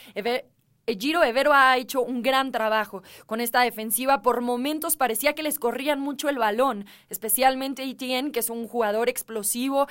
Giro 0.86 1.24
Evero 1.24 1.52
ha 1.54 1.76
hecho 1.78 2.02
un 2.02 2.22
gran 2.22 2.52
trabajo 2.52 3.02
con 3.26 3.40
esta 3.40 3.62
defensiva. 3.62 4.22
Por 4.22 4.42
momentos 4.42 4.96
parecía 4.96 5.34
que 5.34 5.42
les 5.42 5.58
corrían 5.58 6.00
mucho 6.00 6.28
el 6.28 6.38
balón, 6.38 6.86
especialmente 7.08 7.82
Etienne, 7.84 8.32
que 8.32 8.40
es 8.40 8.50
un 8.50 8.68
jugador 8.68 9.08
explosivo 9.08 9.86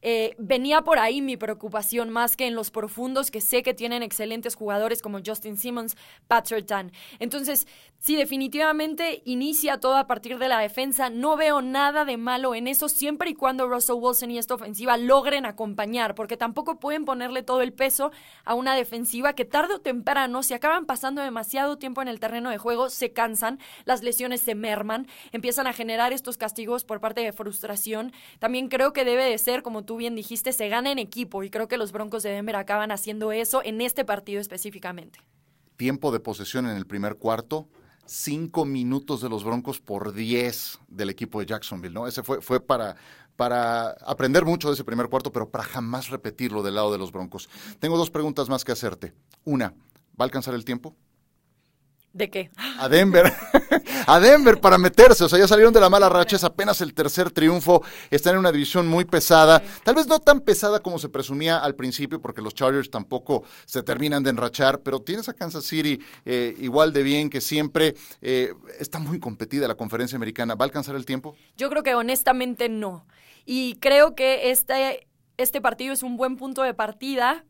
eh, 0.00 0.34
venía 0.38 0.82
por 0.82 0.98
ahí 0.98 1.20
mi 1.20 1.36
preocupación 1.36 2.10
más 2.10 2.36
que 2.36 2.46
en 2.46 2.54
los 2.54 2.70
profundos 2.70 3.30
que 3.30 3.40
sé 3.40 3.62
que 3.62 3.74
tienen 3.74 4.02
excelentes 4.02 4.54
jugadores 4.54 5.02
como 5.02 5.18
Justin 5.24 5.56
Simmons, 5.56 5.96
Pat 6.28 6.46
Sertan. 6.46 6.92
Entonces, 7.18 7.66
sí, 7.98 8.14
definitivamente 8.14 9.22
inicia 9.24 9.80
todo 9.80 9.96
a 9.96 10.06
partir 10.06 10.38
de 10.38 10.48
la 10.48 10.60
defensa. 10.60 11.10
No 11.10 11.36
veo 11.36 11.62
nada 11.62 12.04
de 12.04 12.16
malo 12.16 12.54
en 12.54 12.68
eso 12.68 12.88
siempre 12.88 13.30
y 13.30 13.34
cuando 13.34 13.68
Russell 13.68 13.96
Wilson 13.98 14.30
y 14.30 14.38
esta 14.38 14.54
ofensiva 14.54 14.96
logren 14.96 15.46
acompañar, 15.46 16.14
porque 16.14 16.36
tampoco 16.36 16.78
pueden 16.78 17.04
ponerle 17.04 17.42
todo 17.42 17.62
el 17.62 17.72
peso 17.72 18.12
a 18.44 18.54
una 18.54 18.74
defensiva 18.76 19.32
que 19.32 19.44
tarde 19.44 19.74
o 19.74 19.80
temprano, 19.80 20.42
si 20.42 20.54
acaban 20.54 20.86
pasando 20.86 21.22
demasiado 21.22 21.78
tiempo 21.78 22.02
en 22.02 22.08
el 22.08 22.20
terreno 22.20 22.50
de 22.50 22.58
juego, 22.58 22.88
se 22.88 23.12
cansan, 23.12 23.58
las 23.84 24.02
lesiones 24.02 24.42
se 24.42 24.54
merman, 24.54 25.08
empiezan 25.32 25.66
a 25.66 25.72
generar 25.72 26.12
estos 26.12 26.36
castigos 26.36 26.84
por 26.84 27.00
parte 27.00 27.20
de 27.22 27.32
frustración. 27.32 28.12
También 28.38 28.68
creo 28.68 28.92
que 28.92 29.04
debe 29.04 29.24
de 29.24 29.38
ser, 29.38 29.62
como 29.62 29.84
tú 29.88 29.96
bien 29.96 30.14
dijiste, 30.14 30.52
se 30.52 30.68
gana 30.68 30.92
en 30.92 30.98
equipo 30.98 31.42
y 31.42 31.48
creo 31.48 31.66
que 31.66 31.78
los 31.78 31.92
Broncos 31.92 32.22
de 32.22 32.28
Denver 32.28 32.56
acaban 32.56 32.90
haciendo 32.90 33.32
eso 33.32 33.62
en 33.64 33.80
este 33.80 34.04
partido 34.04 34.38
específicamente. 34.38 35.18
Tiempo 35.78 36.12
de 36.12 36.20
posesión 36.20 36.68
en 36.68 36.76
el 36.76 36.86
primer 36.86 37.16
cuarto, 37.16 37.68
cinco 38.04 38.66
minutos 38.66 39.22
de 39.22 39.30
los 39.30 39.44
Broncos 39.44 39.80
por 39.80 40.12
diez 40.12 40.78
del 40.88 41.08
equipo 41.08 41.40
de 41.40 41.46
Jacksonville, 41.46 41.94
¿no? 41.94 42.06
Ese 42.06 42.22
fue, 42.22 42.42
fue 42.42 42.60
para, 42.60 42.96
para 43.34 43.92
aprender 44.04 44.44
mucho 44.44 44.68
de 44.68 44.74
ese 44.74 44.84
primer 44.84 45.08
cuarto, 45.08 45.32
pero 45.32 45.48
para 45.48 45.64
jamás 45.64 46.10
repetirlo 46.10 46.62
del 46.62 46.74
lado 46.74 46.92
de 46.92 46.98
los 46.98 47.10
Broncos. 47.10 47.48
Tengo 47.78 47.96
dos 47.96 48.10
preguntas 48.10 48.50
más 48.50 48.66
que 48.66 48.72
hacerte. 48.72 49.14
Una, 49.44 49.70
¿va 49.70 50.20
a 50.20 50.24
alcanzar 50.24 50.52
el 50.52 50.66
tiempo? 50.66 50.96
¿De 52.12 52.30
qué? 52.30 52.50
A 52.78 52.88
Denver. 52.88 53.32
a 54.06 54.18
Denver 54.18 54.60
para 54.60 54.78
meterse. 54.78 55.24
O 55.24 55.28
sea, 55.28 55.38
ya 55.38 55.46
salieron 55.46 55.72
de 55.72 55.80
la 55.80 55.90
mala 55.90 56.08
racha. 56.08 56.36
Es 56.36 56.44
apenas 56.44 56.80
el 56.80 56.94
tercer 56.94 57.30
triunfo. 57.30 57.82
Están 58.10 58.34
en 58.34 58.40
una 58.40 58.50
división 58.50 58.88
muy 58.88 59.04
pesada. 59.04 59.62
Tal 59.84 59.94
vez 59.94 60.06
no 60.06 60.18
tan 60.18 60.40
pesada 60.40 60.80
como 60.80 60.98
se 60.98 61.08
presumía 61.08 61.58
al 61.58 61.74
principio, 61.74 62.20
porque 62.20 62.40
los 62.40 62.54
Chargers 62.54 62.90
tampoco 62.90 63.44
se 63.66 63.82
terminan 63.82 64.22
de 64.22 64.30
enrachar. 64.30 64.80
Pero 64.80 65.00
tienes 65.00 65.28
a 65.28 65.34
Kansas 65.34 65.64
City 65.64 66.00
eh, 66.24 66.54
igual 66.58 66.92
de 66.92 67.02
bien 67.02 67.28
que 67.28 67.40
siempre. 67.40 67.94
Eh, 68.22 68.54
está 68.78 68.98
muy 68.98 69.20
competida 69.20 69.68
la 69.68 69.74
conferencia 69.74 70.16
americana. 70.16 70.54
¿Va 70.54 70.64
a 70.64 70.66
alcanzar 70.66 70.96
el 70.96 71.04
tiempo? 71.04 71.36
Yo 71.56 71.68
creo 71.68 71.82
que 71.82 71.94
honestamente 71.94 72.68
no. 72.68 73.06
Y 73.44 73.76
creo 73.76 74.14
que 74.14 74.50
este, 74.50 75.06
este 75.36 75.60
partido 75.60 75.92
es 75.92 76.02
un 76.02 76.16
buen 76.16 76.36
punto 76.36 76.62
de 76.62 76.74
partida 76.74 77.44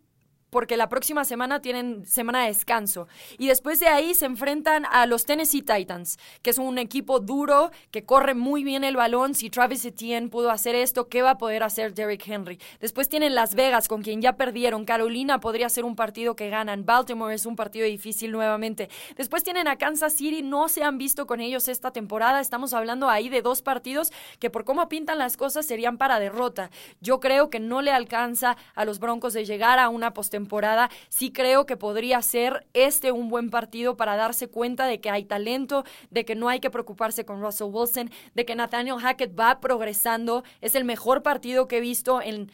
porque 0.50 0.76
la 0.76 0.88
próxima 0.88 1.25
semana 1.25 1.61
tienen 1.61 2.07
semana 2.07 2.43
de 2.43 2.49
descanso. 2.49 3.09
Y 3.38 3.49
después 3.49 3.81
de 3.81 3.88
ahí 3.88 4.14
se 4.14 4.26
enfrentan 4.26 4.87
a 4.87 5.07
los 5.07 5.26
Tennessee 5.26 5.62
Titans, 5.62 6.19
que 6.43 6.50
es 6.50 6.59
un 6.59 6.78
equipo 6.78 7.21
duro, 7.21 7.71
que 7.90 8.05
corre 8.05 8.35
muy 8.35 8.64
bien 8.64 8.85
el 8.85 8.97
balón. 8.97 9.35
Si 9.35 9.50
Travis 9.50 9.85
Etienne 9.85 10.31
pudo 10.31 10.50
hacer 10.50 10.75
esto, 10.75 11.09
¿qué 11.09 11.23
va 11.23 11.33
a 11.33 11.38
poder 11.38 11.62
hacer 11.62 11.95
Derrick 11.95 12.26
Henry? 12.26 12.59
Después 12.81 13.09
tienen 13.09 13.35
Las 13.35 13.55
Vegas, 13.55 13.88
con 13.88 14.02
quien 14.02 14.23
ya 14.23 14.37
perdieron. 14.37 14.85
Carolina 14.85 15.40
podría 15.40 15.69
ser 15.69 15.85
un 15.85 15.97
partido 15.97 16.35
que 16.37 16.49
ganan. 16.49 16.85
Baltimore 16.87 17.35
es 17.35 17.47
un 17.47 17.57
partido 17.57 17.87
difícil 17.87 18.33
nuevamente. 18.33 18.88
Después 19.17 19.43
tienen 19.43 19.69
a 19.69 19.76
Kansas 19.76 20.14
City, 20.14 20.43
no 20.43 20.69
se 20.69 20.83
han 20.83 20.99
visto 20.99 21.26
con 21.26 21.40
ellos 21.40 21.69
esta 21.69 21.90
temporada. 21.90 22.40
Estamos 22.40 22.73
hablando 22.73 23.09
ahí 23.09 23.28
de 23.28 23.43
dos 23.43 23.62
partidos 23.62 24.12
que 24.38 24.50
por 24.50 24.64
cómo 24.64 24.88
pintan 24.88 25.19
las 25.19 25.37
cosas 25.37 25.67
serían 25.67 25.99
para 25.99 26.19
derrota. 26.19 26.71
Yo 27.00 27.21
creo 27.21 27.50
que 27.50 27.61
no 27.61 27.83
le 27.83 27.90
alcanza 27.90 28.57
a 28.75 28.85
los 28.85 28.99
Broncos 28.99 29.33
de 29.35 29.45
llegar 29.45 29.78
a 29.78 29.88
una 29.88 30.14
postemporada 30.14 30.38
temporada, 30.38 30.88
sí 31.09 31.33
creo 31.33 31.66
que 31.66 31.76
podría 31.76 32.23
ser 32.23 32.66
este 32.73 33.11
un 33.11 33.28
buen 33.28 33.50
partido 33.50 33.97
para 33.97 34.14
darse 34.14 34.47
cuenta 34.49 34.87
de 34.87 35.00
que 35.00 35.11
hay 35.11 35.25
talento, 35.25 35.85
de 36.11 36.25
que 36.25 36.37
no 36.37 36.49
hay 36.49 36.61
que 36.61 36.71
preocuparse 36.71 37.25
con 37.25 37.40
Russell 37.40 37.73
Wilson, 37.73 38.11
de 38.35 38.45
que 38.45 38.54
Nathaniel 38.54 38.99
Hackett 39.00 39.38
va 39.38 39.59
progresando. 39.59 40.45
Es 40.61 40.76
el 40.76 40.85
mejor 40.85 41.23
partido 41.23 41.66
que 41.66 41.78
he 41.78 41.80
visto 41.80 42.23
en 42.23 42.52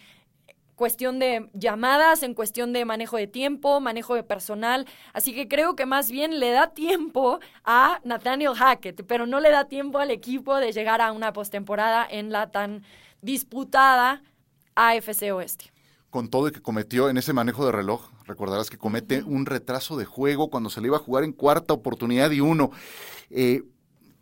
cuestión 0.76 1.18
de 1.18 1.50
llamadas, 1.52 2.22
en 2.22 2.32
cuestión 2.34 2.72
de 2.72 2.86
manejo 2.86 3.18
de 3.18 3.26
tiempo, 3.26 3.80
manejo 3.80 4.14
de 4.14 4.22
personal. 4.22 4.86
Así 5.12 5.34
que 5.34 5.46
creo 5.46 5.76
que 5.76 5.84
más 5.84 6.10
bien 6.10 6.40
le 6.40 6.50
da 6.50 6.70
tiempo 6.70 7.38
a 7.64 8.00
Nathaniel 8.02 8.54
Hackett, 8.54 9.04
pero 9.06 9.26
no 9.26 9.40
le 9.40 9.50
da 9.50 9.66
tiempo 9.66 9.98
al 9.98 10.10
equipo 10.10 10.56
de 10.56 10.72
llegar 10.72 11.02
a 11.02 11.12
una 11.12 11.32
postemporada 11.32 12.06
en 12.08 12.32
la 12.32 12.50
tan 12.50 12.82
disputada 13.20 14.22
AFC 14.74 15.32
Oeste 15.34 15.73
con 16.14 16.28
todo 16.28 16.46
y 16.46 16.52
que 16.52 16.62
cometió 16.62 17.08
en 17.10 17.16
ese 17.16 17.32
manejo 17.32 17.66
de 17.66 17.72
reloj, 17.72 18.08
recordarás 18.24 18.70
que 18.70 18.78
comete 18.78 19.24
un 19.24 19.46
retraso 19.46 19.96
de 19.96 20.04
juego 20.04 20.48
cuando 20.48 20.70
se 20.70 20.80
le 20.80 20.86
iba 20.86 20.96
a 20.96 21.00
jugar 21.00 21.24
en 21.24 21.32
cuarta 21.32 21.74
oportunidad 21.74 22.30
y 22.30 22.38
uno. 22.38 22.70
Eh, 23.30 23.64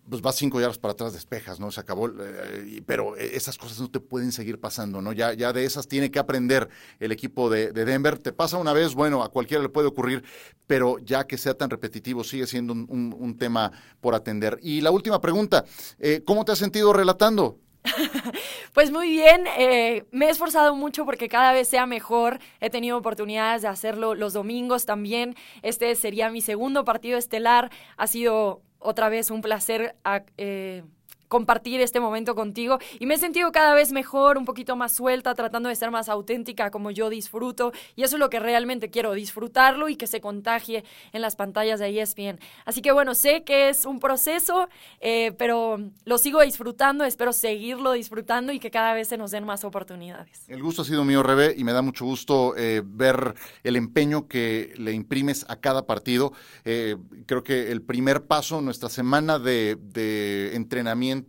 pues 0.08 0.22
va 0.22 0.32
cinco 0.32 0.58
yardas 0.58 0.78
para 0.78 0.92
atrás, 0.92 1.12
despejas, 1.12 1.61
¿no? 1.61 1.70
Se 1.70 1.80
acabó, 1.80 2.08
eh, 2.08 2.82
pero 2.87 3.14
esas 3.18 3.58
cosas 3.58 3.78
no 3.78 3.90
te 3.90 4.00
pueden 4.00 4.32
seguir 4.32 4.58
pasando, 4.58 5.02
¿no? 5.02 5.12
Ya, 5.12 5.34
ya 5.34 5.52
de 5.52 5.66
esas 5.66 5.87
tiene 5.87 6.11
que 6.11 6.18
aprender 6.18 6.70
el 6.99 7.12
equipo 7.12 7.50
de, 7.50 7.72
Denver. 7.72 8.16
Te 8.16 8.32
pasa 8.32 8.56
una 8.56 8.72
vez, 8.72 8.94
bueno, 8.94 9.22
a 9.22 9.28
cualquiera 9.28 9.62
le 9.62 9.68
puede 9.68 9.88
ocurrir, 9.88 10.25
pero 10.66 10.99
ya 10.99 11.26
que 11.26 11.37
sea 11.37 11.52
tan 11.52 11.68
repetitivo, 11.68 12.25
sigue 12.25 12.46
siendo 12.46 12.72
un, 12.72 13.37
tema 13.38 13.70
por 14.00 14.14
atender. 14.14 14.58
Y 14.62 14.80
la 14.80 14.90
última 14.90 15.20
pregunta, 15.20 15.66
eh, 15.99 16.22
¿cómo 16.25 16.46
te 16.46 16.52
has 16.52 16.58
sentido 16.58 16.94
relatando? 16.94 17.58
Pues 18.73 18.91
muy 18.91 19.11
bien, 19.11 19.45
eh, 19.59 20.05
me 20.11 20.27
he 20.27 20.31
esforzado 20.31 20.75
mucho 20.75 21.05
porque 21.05 21.29
cada 21.29 21.53
vez 21.53 21.69
sea 21.69 21.87
mejor. 21.87 22.39
He 22.61 22.71
tenido 22.71 22.97
oportunidades 22.97 23.62
de 23.62 23.69
hacerlo 23.69 24.15
los 24.15 24.33
domingos 24.33 24.87
también. 24.87 25.37
Este 25.62 25.95
sería 25.95 26.31
mi 26.31 26.41
segundo 26.41 26.85
partido 26.85 27.19
estelar. 27.19 27.71
Ha 27.97 28.07
sido 28.07 28.62
otra 28.79 29.09
vez 29.09 29.31
un 29.31 29.43
placer. 29.43 29.97
Eh, 30.39 30.85
compartir 31.33 31.81
este 31.81 31.99
momento 31.99 32.35
contigo 32.35 32.79
y 33.01 33.07
me 33.07 33.15
he 33.15 33.19
sentido 33.19 33.53
cada 33.53 33.73
vez 33.73 33.91
mejor, 33.91 34.37
un 34.37 34.45
poquito 34.45 34.77
más 34.77 34.93
suelta, 34.93 35.35
tratando 35.35 35.71
de 35.71 35.77
ser 35.77 35.91
más 35.91 36.11
auténtica 36.11 36.71
como 36.71 36.91
yo 36.91 37.09
disfruto 37.09 37.73
y 37.97 38.03
eso 38.03 38.17
es 38.17 38.21
lo 38.21 38.29
que 38.29 38.39
realmente 38.39 38.91
quiero, 38.91 39.15
disfrutarlo 39.15 39.89
y 39.89 39.97
que 39.97 40.07
se 40.07 40.21
contagie 40.21 40.85
en 41.11 41.23
las 41.23 41.35
pantallas 41.35 41.81
de 41.81 41.89
ESPN. 41.99 42.39
Así 42.67 42.83
que 42.83 42.93
bueno, 42.93 43.15
sé 43.15 43.45
que 43.45 43.71
es 43.71 43.87
un 43.87 43.99
proceso, 43.99 44.69
eh, 45.01 45.33
pero 45.39 45.81
lo 46.05 46.19
sigo 46.19 46.43
disfrutando, 46.43 47.03
espero 47.03 47.33
seguirlo 47.33 47.93
disfrutando 47.93 48.53
y 48.53 48.59
que 48.59 48.71
cada 48.71 48.93
vez 48.93 49.09
se 49.09 49.17
nos 49.17 49.31
den 49.31 49.47
más 49.47 49.65
oportunidades. 49.65 50.45
El 50.49 50.62
gusto 50.62 50.83
ha 50.83 50.85
sido 50.85 51.03
mío, 51.03 51.23
Rebe, 51.23 51.55
y 51.57 51.65
me 51.65 51.73
da 51.73 51.81
mucho 51.81 52.05
gusto 52.05 52.55
eh, 52.59 52.83
ver 52.85 53.35
el 53.65 53.77
empeño 53.77 54.29
que 54.29 54.75
le 54.77 54.93
imprimes 54.93 55.47
a 55.49 55.57
cada 55.57 55.87
partido. 55.87 56.35
Eh, 56.67 56.99
creo 57.25 57.43
que 57.43 57.73
el 57.73 57.81
primer 57.81 58.27
paso, 58.27 58.61
nuestra 58.61 58.91
semana 58.91 59.39
de, 59.39 59.79
de 59.81 60.55
entrenamiento, 60.57 61.22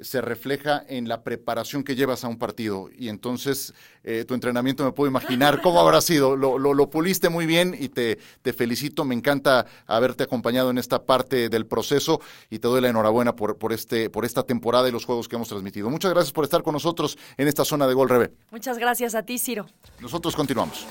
se 0.00 0.20
refleja 0.20 0.84
en 0.88 1.08
la 1.08 1.22
preparación 1.22 1.82
que 1.82 1.94
llevas 1.94 2.24
a 2.24 2.28
un 2.28 2.38
partido. 2.38 2.88
Y 2.96 3.08
entonces 3.08 3.72
eh, 4.04 4.24
tu 4.26 4.34
entrenamiento 4.34 4.84
me 4.84 4.92
puedo 4.92 5.08
imaginar 5.08 5.60
cómo 5.62 5.80
habrá 5.80 6.00
sido. 6.00 6.36
Lo, 6.36 6.58
lo, 6.58 6.90
puliste 6.90 7.28
muy 7.28 7.46
bien 7.46 7.76
y 7.78 7.88
te, 7.88 8.18
te, 8.42 8.52
felicito. 8.52 9.04
Me 9.04 9.14
encanta 9.14 9.66
haberte 9.86 10.24
acompañado 10.24 10.70
en 10.70 10.78
esta 10.78 11.04
parte 11.04 11.48
del 11.48 11.66
proceso 11.66 12.20
y 12.50 12.58
te 12.58 12.68
doy 12.68 12.80
la 12.80 12.88
enhorabuena 12.88 13.34
por, 13.34 13.58
por, 13.58 13.72
este, 13.72 14.10
por 14.10 14.24
esta 14.24 14.42
temporada 14.42 14.88
y 14.88 14.92
los 14.92 15.04
juegos 15.04 15.28
que 15.28 15.36
hemos 15.36 15.48
transmitido. 15.48 15.90
Muchas 15.90 16.12
gracias 16.12 16.32
por 16.32 16.44
estar 16.44 16.62
con 16.62 16.74
nosotros 16.74 17.18
en 17.36 17.48
esta 17.48 17.64
zona 17.64 17.86
de 17.86 17.94
Gol 17.94 18.08
Rebe. 18.08 18.32
Muchas 18.50 18.78
gracias 18.78 19.14
a 19.14 19.22
ti, 19.22 19.38
Ciro. 19.38 19.66
Nosotros 20.00 20.36
continuamos. 20.36 20.86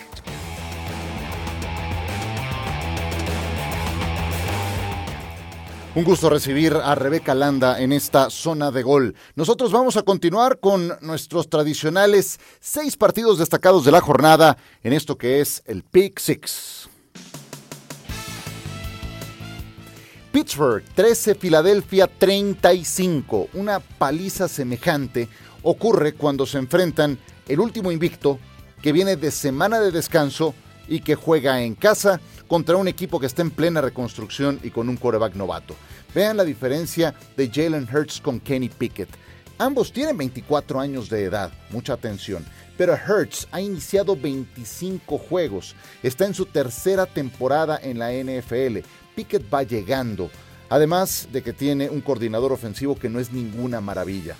Un 5.96 6.04
gusto 6.04 6.30
recibir 6.30 6.74
a 6.74 6.94
Rebeca 6.94 7.34
Landa 7.34 7.80
en 7.80 7.94
esta 7.94 8.30
zona 8.30 8.70
de 8.70 8.84
gol. 8.84 9.16
Nosotros 9.36 9.72
vamos 9.72 9.96
a 9.96 10.02
continuar 10.02 10.60
con 10.60 10.92
nuestros 11.00 11.50
tradicionales 11.50 12.38
seis 12.60 12.98
partidos 12.98 13.40
destacados 13.40 13.86
de 13.86 13.94
la 13.94 14.02
jornada 14.02 14.58
en 14.84 14.92
esto 14.92 15.18
que 15.18 15.40
es 15.40 15.64
el 15.66 15.84
Pick 15.84 16.20
Six. 16.20 16.90
Pittsburgh 20.34 20.84
13, 20.96 21.36
Filadelfia 21.36 22.08
35. 22.08 23.48
Una 23.54 23.80
paliza 23.80 24.50
semejante 24.50 25.30
ocurre 25.64 26.12
cuando 26.12 26.46
se 26.46 26.58
enfrentan 26.58 27.18
el 27.48 27.62
último 27.62 27.90
invicto 27.94 28.38
que 28.82 28.92
viene 28.92 29.16
de 29.16 29.32
semana 29.32 29.80
de 29.80 29.92
descanso 29.92 30.56
y 30.90 31.00
que 31.00 31.16
juega 31.16 31.62
en 31.62 31.74
casa 31.74 32.20
contra 32.48 32.78
un 32.78 32.88
equipo 32.88 33.20
que 33.20 33.26
está 33.26 33.42
en 33.42 33.52
plena 33.52 33.82
reconstrucción 33.82 34.60
y 34.64 34.70
con 34.70 34.90
un 34.90 34.98
quarterback 34.98 35.36
novato. 35.36 35.76
Vean 36.14 36.38
la 36.38 36.44
diferencia 36.44 37.14
de 37.36 37.50
Jalen 37.50 37.88
Hurts 37.92 38.22
con 38.22 38.40
Kenny 38.40 38.70
Pickett. 38.70 39.10
Ambos 39.58 39.94
tienen 39.94 40.18
24 40.18 40.80
años 40.80 41.10
de 41.10 41.24
edad, 41.24 41.52
mucha 41.70 41.94
atención, 41.94 42.46
pero 42.78 42.94
Hurts 42.94 43.48
ha 43.52 43.62
iniciado 43.62 44.18
25 44.18 45.18
juegos, 45.18 45.76
está 46.04 46.26
en 46.26 46.34
su 46.34 46.46
tercera 46.46 47.06
temporada 47.06 47.80
en 47.82 47.98
la 47.98 48.12
NFL. 48.12 48.80
Pickett 49.16 49.54
va 49.54 49.64
llegando, 49.64 50.30
además 50.70 51.30
de 51.32 51.42
que 51.42 51.54
tiene 51.54 51.90
un 51.90 52.02
coordinador 52.02 52.52
ofensivo 52.52 52.98
que 53.00 53.08
no 53.08 53.20
es 53.20 53.32
ninguna 53.32 53.80
maravilla. 53.80 54.36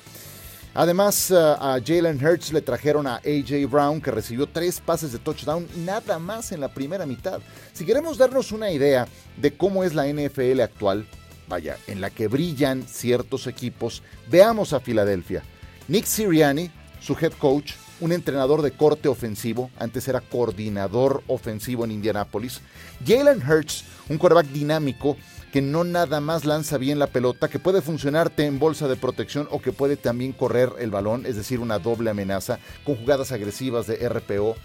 Además, 0.76 1.32
eh, 1.32 1.36
a 1.38 1.80
Jalen 1.84 2.24
Hurts 2.24 2.52
le 2.52 2.62
trajeron 2.62 3.08
a 3.08 3.16
AJ 3.16 3.66
Brown, 3.70 4.02
que 4.02 4.12
recibió 4.12 4.46
tres 4.46 4.82
pases 4.82 5.14
de 5.14 5.20
touchdown 5.20 5.66
nada 5.78 6.20
más 6.20 6.52
en 6.52 6.60
la 6.60 6.68
primera 6.68 7.06
mitad. 7.06 7.40
Si 7.72 7.86
queremos 7.86 8.18
darnos 8.18 8.52
una 8.52 8.70
idea 8.70 9.08
de 9.38 9.56
cómo 9.56 9.86
es 9.86 9.96
la 9.96 10.06
NFL 10.06 10.60
actual, 10.60 11.08
vaya, 11.48 11.78
en 11.88 12.02
la 12.02 12.10
que 12.10 12.28
brillan 12.28 12.84
ciertos 12.90 13.48
equipos, 13.48 14.04
veamos 14.30 14.74
a 14.74 14.82
Filadelfia. 14.82 15.44
Nick 15.88 16.04
Sirianni, 16.06 16.70
su 17.00 17.14
head 17.14 17.32
coach, 17.40 17.72
un 18.02 18.12
entrenador 18.12 18.62
de 18.62 18.72
corte 18.72 19.08
ofensivo, 19.08 19.72
antes 19.80 20.06
era 20.10 20.20
coordinador 20.20 21.24
ofensivo 21.28 21.86
en 21.86 21.92
Indianápolis. 21.92 22.60
Jalen 23.08 23.42
Hurts, 23.50 23.86
un 24.10 24.18
quarterback 24.18 24.48
dinámico 24.48 25.16
que 25.56 25.62
no 25.62 25.86
nada 25.86 26.20
más 26.20 26.44
lanza 26.44 26.78
bien 26.78 27.00
la 27.00 27.08
pelota, 27.08 27.48
que 27.48 27.60
puede 27.60 27.82
funcionarte 27.82 28.46
en 28.46 28.60
bolsa 28.60 28.90
de 28.90 28.98
protección 28.98 29.48
o 29.52 29.62
que 29.62 29.72
puede 29.72 29.96
también 29.96 30.34
correr 30.34 30.74
el 30.80 30.92
balón, 30.92 31.26
es 31.26 31.38
decir, 31.38 31.62
una 31.62 31.80
doble 31.80 32.10
amenaza, 32.10 32.60
con 32.84 32.98
jugadas 32.98 33.32
agresivas 33.32 33.88
de 33.88 34.10
RPO, 34.10 34.58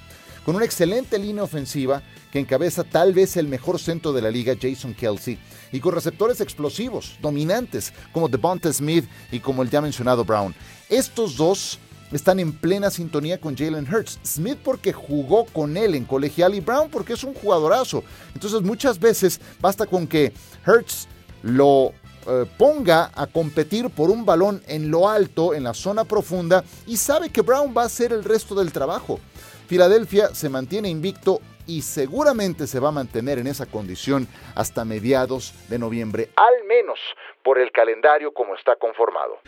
con 0.45 0.57
una 0.57 0.65
excelente 0.65 1.17
línea 1.17 1.45
ofensiva 1.45 2.03
que 2.33 2.41
encabeza 2.41 2.83
tal 2.83 3.13
vez 3.13 3.37
el 3.37 3.47
mejor 3.47 3.79
centro 3.79 4.13
de 4.13 4.21
la 4.21 4.33
liga, 4.33 4.57
Jason 4.61 4.93
Kelsey, 4.93 5.39
y 5.71 5.79
con 5.79 5.95
receptores 5.95 6.41
explosivos, 6.41 7.17
dominantes, 7.23 7.93
como 8.13 8.29
Devonta 8.29 8.73
Smith 8.73 9.09
y 9.31 9.39
como 9.39 9.63
el 9.63 9.71
ya 9.71 9.81
mencionado 9.81 10.25
Brown. 10.25 10.53
Estos 10.89 11.37
dos 11.37 11.79
están 12.13 12.41
en 12.41 12.53
plena 12.53 12.91
sintonía 12.91 13.41
con 13.41 13.57
Jalen 13.57 13.87
Hurts. 13.93 14.19
Smith 14.25 14.59
porque 14.63 14.93
jugó 14.93 15.47
con 15.47 15.77
él 15.77 15.95
en 15.95 16.05
colegial 16.05 16.55
y 16.55 16.61
Brown 16.61 16.91
porque 16.91 17.15
es 17.15 17.25
un 17.25 17.35
jugadorazo. 17.35 18.03
Entonces 18.35 18.63
muchas 18.63 18.99
veces 18.99 19.41
basta 19.61 19.87
con 19.87 20.07
que 20.07 20.33
Hurts 20.67 21.09
lo 21.43 21.93
eh, 22.27 22.45
ponga 22.59 23.11
a 23.15 23.27
competir 23.27 23.89
por 23.91 24.11
un 24.11 24.27
balón 24.27 24.63
en 24.67 24.91
lo 24.91 25.09
alto, 25.09 25.55
en 25.55 25.65
la 25.65 25.75
zona 25.75 26.05
profunda, 26.05 26.63
y 26.87 26.97
sabe 26.97 27.31
que 27.31 27.43
Brown 27.43 27.75
va 27.77 27.83
a 27.83 27.87
hacer 27.87 28.13
el 28.13 28.25
resto 28.25 28.55
del 28.55 28.73
trabajo. 28.73 29.21
Filadelfia 29.69 30.35
se 30.35 30.49
mantiene 30.49 30.89
invicto 30.89 31.41
y 31.67 31.83
seguramente 31.83 32.67
se 32.67 32.81
va 32.81 32.89
a 32.89 32.93
mantener 32.93 33.39
en 33.39 33.47
esa 33.47 33.67
condición 33.67 34.27
hasta 34.55 34.85
mediados 34.85 35.55
de 35.69 35.79
noviembre, 35.79 36.31
al 36.37 36.67
menos 36.67 36.99
por 37.43 37.59
el 37.59 37.71
calendario 37.71 38.33
como 38.33 38.55
está 38.57 38.77
conformado. 38.77 39.39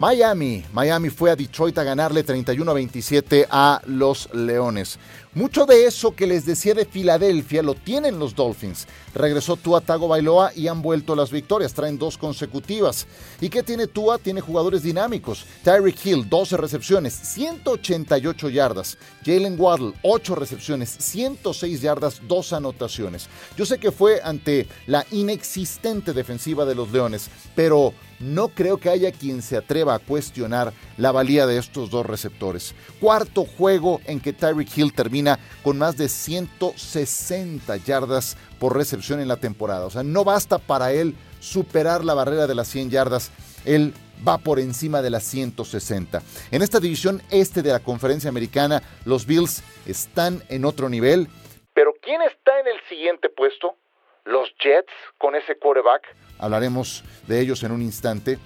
Miami. 0.00 0.64
Miami 0.72 1.08
fue 1.08 1.30
a 1.30 1.36
Detroit 1.36 1.78
a 1.78 1.84
ganarle 1.84 2.24
31 2.24 2.70
a 2.70 2.74
27 2.74 3.46
a 3.48 3.80
los 3.86 4.28
Leones. 4.34 4.98
Mucho 5.34 5.66
de 5.66 5.84
eso 5.84 6.14
que 6.14 6.28
les 6.28 6.46
decía 6.46 6.74
de 6.74 6.84
Filadelfia 6.84 7.60
lo 7.60 7.74
tienen 7.74 8.20
los 8.20 8.36
Dolphins. 8.36 8.86
Regresó 9.16 9.56
Tua 9.56 9.80
Tago 9.80 10.06
Bailoa 10.06 10.52
y 10.54 10.68
han 10.68 10.80
vuelto 10.80 11.16
las 11.16 11.32
victorias, 11.32 11.74
traen 11.74 11.98
dos 11.98 12.16
consecutivas. 12.16 13.08
¿Y 13.40 13.48
qué 13.48 13.64
tiene 13.64 13.88
Tua? 13.88 14.18
Tiene 14.18 14.40
jugadores 14.40 14.84
dinámicos. 14.84 15.44
Tyreek 15.64 16.06
Hill, 16.06 16.28
12 16.28 16.56
recepciones, 16.56 17.14
188 17.14 18.48
yardas. 18.48 18.96
Jalen 19.24 19.56
Waddle, 19.58 19.94
8 20.02 20.36
recepciones, 20.36 20.90
106 21.00 21.80
yardas, 21.80 22.20
2 22.28 22.52
anotaciones. 22.52 23.28
Yo 23.56 23.66
sé 23.66 23.78
que 23.78 23.90
fue 23.90 24.20
ante 24.22 24.68
la 24.86 25.04
inexistente 25.10 26.12
defensiva 26.12 26.64
de 26.64 26.76
los 26.76 26.92
Leones, 26.92 27.28
pero 27.56 27.92
no 28.20 28.48
creo 28.48 28.78
que 28.78 28.88
haya 28.88 29.10
quien 29.10 29.42
se 29.42 29.56
atreva 29.56 29.94
a 29.94 29.98
cuestionar 29.98 30.72
la 30.96 31.10
valía 31.10 31.46
de 31.46 31.58
estos 31.58 31.90
dos 31.90 32.06
receptores. 32.06 32.74
Cuarto 33.00 33.44
juego 33.44 34.00
en 34.04 34.20
que 34.20 34.32
Tyreek 34.32 34.78
Hill 34.78 34.92
termina 34.94 35.23
con 35.62 35.78
más 35.78 35.96
de 35.96 36.08
160 36.08 37.76
yardas 37.78 38.36
por 38.58 38.76
recepción 38.76 39.20
en 39.20 39.28
la 39.28 39.36
temporada. 39.36 39.86
O 39.86 39.90
sea, 39.90 40.02
no 40.02 40.24
basta 40.24 40.58
para 40.58 40.92
él 40.92 41.14
superar 41.40 42.04
la 42.04 42.14
barrera 42.14 42.46
de 42.46 42.54
las 42.54 42.68
100 42.68 42.90
yardas. 42.90 43.30
Él 43.64 43.94
va 44.26 44.38
por 44.38 44.58
encima 44.58 45.02
de 45.02 45.10
las 45.10 45.24
160. 45.24 46.22
En 46.50 46.62
esta 46.62 46.80
división 46.80 47.22
este 47.30 47.62
de 47.62 47.72
la 47.72 47.80
conferencia 47.80 48.30
americana, 48.30 48.82
los 49.04 49.26
Bills 49.26 49.62
están 49.86 50.42
en 50.48 50.64
otro 50.64 50.88
nivel. 50.88 51.28
Pero 51.74 51.92
¿quién 52.00 52.22
está 52.22 52.58
en 52.60 52.68
el 52.68 52.80
siguiente 52.88 53.28
puesto? 53.28 53.76
Los 54.24 54.48
Jets 54.62 54.92
con 55.18 55.34
ese 55.34 55.58
quarterback. 55.58 56.02
Hablaremos 56.38 57.04
de 57.26 57.40
ellos 57.40 57.62
en 57.62 57.72
un 57.72 57.82
instante. 57.82 58.38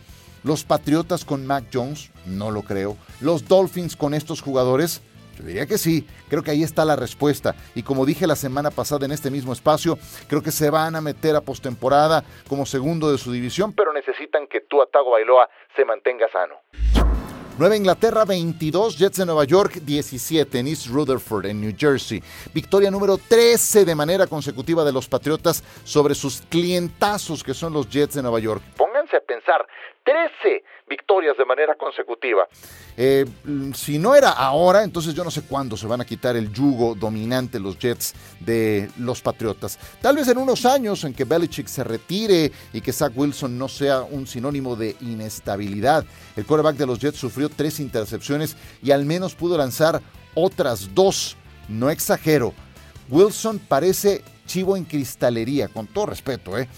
Los 0.45 0.64
Patriotas 0.64 1.25
con 1.25 1.47
Mac 1.47 1.64
Jones, 1.73 2.11
no 2.27 2.51
lo 2.51 2.62
creo. 2.62 2.97
Los 3.21 3.47
Dolphins 3.49 3.97
con 3.97 4.14
estos 4.14 4.41
jugadores, 4.41 5.03
yo 5.38 5.44
diría 5.44 5.66
que 5.66 5.79
sí, 5.79 6.07
creo 6.29 6.42
que 6.42 6.51
ahí 6.51 6.62
está 6.62 6.85
la 6.85 6.96
respuesta. 6.96 7.55
Y 7.74 7.83
como 7.83 8.05
dije 8.05 8.27
la 8.27 8.37
semana 8.37 8.70
pasada 8.70 9.07
en 9.07 9.12
este 9.12 9.31
mismo 9.31 9.53
espacio, 9.53 9.98
creo 10.29 10.42
que 10.42 10.51
se 10.51 10.70
van 10.70 10.96
a 10.96 11.01
meter 11.01 11.37
a 11.37 11.40
postemporada 11.40 12.24
como 12.48 12.66
segundo 12.66 13.12
de 13.12 13.18
su 13.18 13.31
división, 13.31 13.72
pero 13.72 13.92
necesitan 13.92 14.46
que 14.46 14.59
Atago 14.83 15.11
Bailoa, 15.11 15.48
se 15.77 15.85
mantenga 15.85 16.29
sano. 16.31 16.57
Nueva 17.59 17.77
Inglaterra 17.77 18.24
22, 18.24 18.96
Jets 18.96 19.16
de 19.16 19.27
Nueva 19.27 19.42
York 19.44 19.81
17 19.83 20.61
en 20.61 20.68
East 20.68 20.87
Rutherford, 20.87 21.46
en 21.46 21.61
New 21.61 21.74
Jersey. 21.77 22.22
Victoria 22.55 22.88
número 22.88 23.18
13 23.18 23.85
de 23.85 23.94
manera 23.96 24.29
consecutiva 24.29 24.85
de 24.85 24.92
los 24.92 25.09
Patriotas 25.09 25.64
sobre 25.83 26.14
sus 26.14 26.42
clientazos 26.42 27.42
que 27.42 27.55
son 27.55 27.72
los 27.72 27.88
Jets 27.88 28.14
de 28.14 28.22
Nueva 28.22 28.38
York. 28.38 28.62
A 29.11 29.21
pensar, 29.21 29.66
13 30.05 30.62
victorias 30.87 31.37
de 31.38 31.44
manera 31.44 31.75
consecutiva. 31.77 32.47
Eh, 32.97 33.25
si 33.75 33.99
no 33.99 34.14
era 34.14 34.31
ahora, 34.31 34.83
entonces 34.83 35.14
yo 35.14 35.25
no 35.25 35.31
sé 35.31 35.42
cuándo 35.42 35.77
se 35.77 35.87
van 35.87 36.01
a 36.01 36.05
quitar 36.05 36.37
el 36.37 36.53
yugo 36.53 36.94
dominante 36.94 37.59
los 37.59 37.79
Jets 37.79 38.14
de 38.40 38.90
los 38.99 39.23
Patriotas. 39.23 39.79
Tal 40.03 40.16
vez 40.16 40.29
en 40.29 40.37
unos 40.37 40.66
años 40.66 41.05
en 41.05 41.14
que 41.14 41.25
Belichick 41.25 41.68
se 41.68 41.85
retire 41.85 42.53
y 42.73 42.81
que 42.83 42.92
Zach 42.92 43.12
Wilson 43.14 43.57
no 43.57 43.68
sea 43.68 44.03
un 44.03 44.27
sinónimo 44.27 44.77
de 44.77 44.94
inestabilidad. 45.01 46.05
El 46.37 46.44
quarterback 46.44 46.77
de 46.77 46.87
los 46.87 46.99
Jets 46.99 47.18
sufrió 47.18 47.49
tres 47.49 47.81
intercepciones 47.81 48.57
y 48.83 48.90
al 48.90 49.07
menos 49.07 49.35
pudo 49.35 49.57
lanzar 49.57 50.03
otras 50.35 50.94
dos. 50.94 51.37
No 51.68 51.88
exagero. 51.88 52.53
Wilson 53.09 53.59
parece 53.59 54.23
chivo 54.47 54.77
en 54.77 54.85
cristalería, 54.85 55.68
con 55.68 55.87
todo 55.87 56.07
respeto, 56.07 56.59
¿eh? 56.59 56.68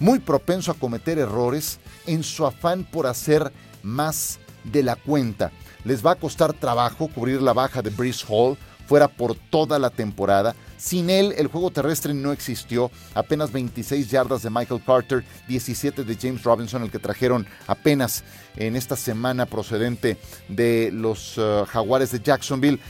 Muy 0.00 0.18
propenso 0.18 0.72
a 0.72 0.74
cometer 0.74 1.18
errores 1.18 1.78
en 2.06 2.24
su 2.24 2.44
afán 2.44 2.84
por 2.84 3.06
hacer 3.06 3.52
más 3.82 4.40
de 4.64 4.82
la 4.82 4.96
cuenta. 4.96 5.52
Les 5.84 6.04
va 6.04 6.12
a 6.12 6.16
costar 6.16 6.52
trabajo 6.52 7.08
cubrir 7.08 7.40
la 7.40 7.52
baja 7.52 7.80
de 7.82 7.90
Brees 7.90 8.24
Hall, 8.28 8.58
fuera 8.86 9.06
por 9.06 9.36
toda 9.36 9.78
la 9.78 9.90
temporada. 9.90 10.56
Sin 10.76 11.10
él, 11.10 11.32
el 11.38 11.46
juego 11.46 11.70
terrestre 11.70 12.12
no 12.12 12.32
existió. 12.32 12.90
Apenas 13.14 13.52
26 13.52 14.10
yardas 14.10 14.42
de 14.42 14.50
Michael 14.50 14.82
Carter, 14.84 15.24
17 15.46 16.02
de 16.02 16.16
James 16.20 16.42
Robinson, 16.42 16.82
el 16.82 16.90
que 16.90 16.98
trajeron 16.98 17.46
apenas 17.68 18.24
en 18.56 18.74
esta 18.74 18.96
semana 18.96 19.46
procedente 19.46 20.16
de 20.48 20.90
los 20.92 21.38
uh, 21.38 21.64
Jaguares 21.66 22.10
de 22.10 22.20
Jacksonville. 22.20 22.80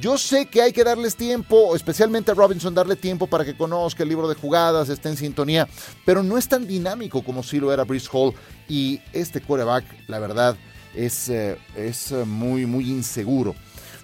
Yo 0.00 0.18
sé 0.18 0.46
que 0.46 0.62
hay 0.62 0.72
que 0.72 0.84
darles 0.84 1.16
tiempo, 1.16 1.76
especialmente 1.76 2.30
a 2.30 2.34
Robinson, 2.34 2.74
darle 2.74 2.96
tiempo 2.96 3.26
para 3.26 3.44
que 3.44 3.56
conozca 3.56 4.02
el 4.02 4.08
libro 4.08 4.28
de 4.28 4.34
jugadas, 4.34 4.88
esté 4.88 5.08
en 5.08 5.16
sintonía, 5.16 5.68
pero 6.04 6.22
no 6.22 6.38
es 6.38 6.48
tan 6.48 6.66
dinámico 6.66 7.22
como 7.22 7.42
si 7.42 7.60
lo 7.60 7.72
era 7.72 7.84
Brice 7.84 8.08
Hall. 8.12 8.34
Y 8.68 9.00
este 9.12 9.40
quarterback, 9.40 9.84
la 10.08 10.18
verdad, 10.18 10.56
es, 10.94 11.28
eh, 11.28 11.58
es 11.76 12.12
eh, 12.12 12.24
muy, 12.24 12.66
muy 12.66 12.88
inseguro. 12.88 13.54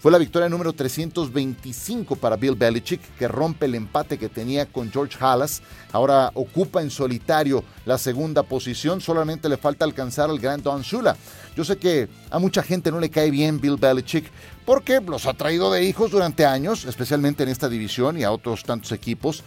Fue 0.01 0.11
la 0.11 0.17
victoria 0.17 0.49
número 0.49 0.73
325 0.73 2.17
para 2.17 2.37
Bill 2.37 2.55
Belichick, 2.55 3.03
que 3.19 3.29
rompe 3.29 3.67
el 3.67 3.75
empate 3.75 4.17
que 4.17 4.31
tenía 4.31 4.65
con 4.65 4.91
George 4.91 5.19
Halas. 5.21 5.61
Ahora 5.93 6.31
ocupa 6.33 6.81
en 6.81 6.91
solitario 6.91 7.63
la 7.85 7.99
segunda 7.99 8.43
posición, 8.43 9.03
solamente 9.03 9.51
le 9.51 9.59
falta 9.59 9.85
alcanzar 9.85 10.31
al 10.31 10.39
gran 10.39 10.63
Don 10.63 10.81
Shula. 10.81 11.19
Yo 11.55 11.65
sé 11.65 11.77
que 11.77 12.09
a 12.31 12.39
mucha 12.39 12.63
gente 12.63 12.91
no 12.91 12.99
le 12.99 13.11
cae 13.11 13.31
bien 13.31 13.61
Bill 13.61 13.77
Belichick 13.77 14.25
porque 14.71 15.01
los 15.01 15.27
ha 15.27 15.35
traído 15.35 15.73
de 15.73 15.83
hijos 15.83 16.13
durante 16.13 16.47
años, 16.47 16.85
especialmente 16.85 17.43
en 17.43 17.49
esta 17.49 17.69
división 17.69 18.17
y 18.17 18.23
a 18.23 18.31
otros 18.31 18.63
tantos 18.63 18.93
equipos. 18.93 19.43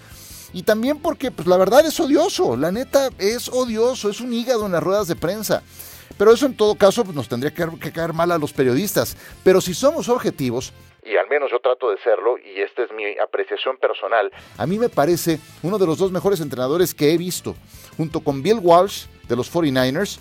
Y 0.52 0.64
también 0.64 1.00
porque, 1.00 1.32
pues 1.32 1.48
la 1.48 1.56
verdad 1.56 1.86
es 1.86 1.98
odioso, 1.98 2.58
la 2.58 2.74
neta 2.74 3.08
es 3.18 3.48
odioso, 3.48 4.10
es 4.10 4.20
un 4.20 4.34
hígado 4.34 4.66
en 4.66 4.74
las 4.74 4.84
ruedas 4.84 5.08
de 5.08 5.16
prensa. 5.16 5.64
Pero 6.18 6.34
eso 6.34 6.46
en 6.46 6.58
todo 6.58 6.76
caso 6.76 7.06
pues, 7.06 7.16
nos 7.16 7.30
tendría 7.30 7.54
que, 7.54 7.94
caer 7.94 8.12
mal 8.12 8.34
a 8.34 8.38
los 8.38 8.52
periodistas. 8.52 9.16
Pero 9.46 9.62
si 9.62 9.74
somos 9.74 10.10
objetivos, 10.10 10.74
y 11.06 11.16
al 11.16 11.30
menos 11.30 11.52
yo 11.52 11.60
trato 11.62 11.90
de 11.90 11.98
serlo, 12.04 12.38
y 12.38 12.60
esta 12.60 12.84
es 12.84 12.92
mi 12.92 13.06
apreciación 13.18 13.78
personal, 13.78 14.30
a 14.58 14.68
mí 14.68 14.78
me 14.78 14.90
parece 14.90 15.40
uno 15.62 15.78
de 15.78 15.86
los 15.86 16.00
dos 16.00 16.12
mejores 16.12 16.42
entrenadores 16.42 16.94
que 16.94 17.14
he 17.14 17.18
visto, 17.18 17.56
junto 17.96 18.20
con 18.20 18.44
Bill 18.44 18.60
Walsh 18.62 19.06
de 19.30 19.38
los 19.38 19.50
49ers. 19.50 20.20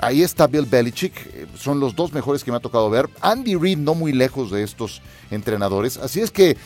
Ahí 0.00 0.22
está 0.22 0.46
Bill 0.46 0.66
Belichick, 0.66 1.14
eh, 1.34 1.46
son 1.56 1.80
los 1.80 1.94
dos 1.94 2.12
mejores 2.12 2.44
que 2.44 2.50
me 2.50 2.56
ha 2.56 2.60
tocado 2.60 2.88
ver. 2.88 3.08
Andy 3.20 3.56
Reid 3.56 3.78
no 3.78 3.94
muy 3.94 4.12
lejos 4.12 4.50
de 4.50 4.62
estos 4.62 5.02
entrenadores. 5.30 5.96
Así 5.96 6.20
es 6.20 6.30
que 6.30 6.56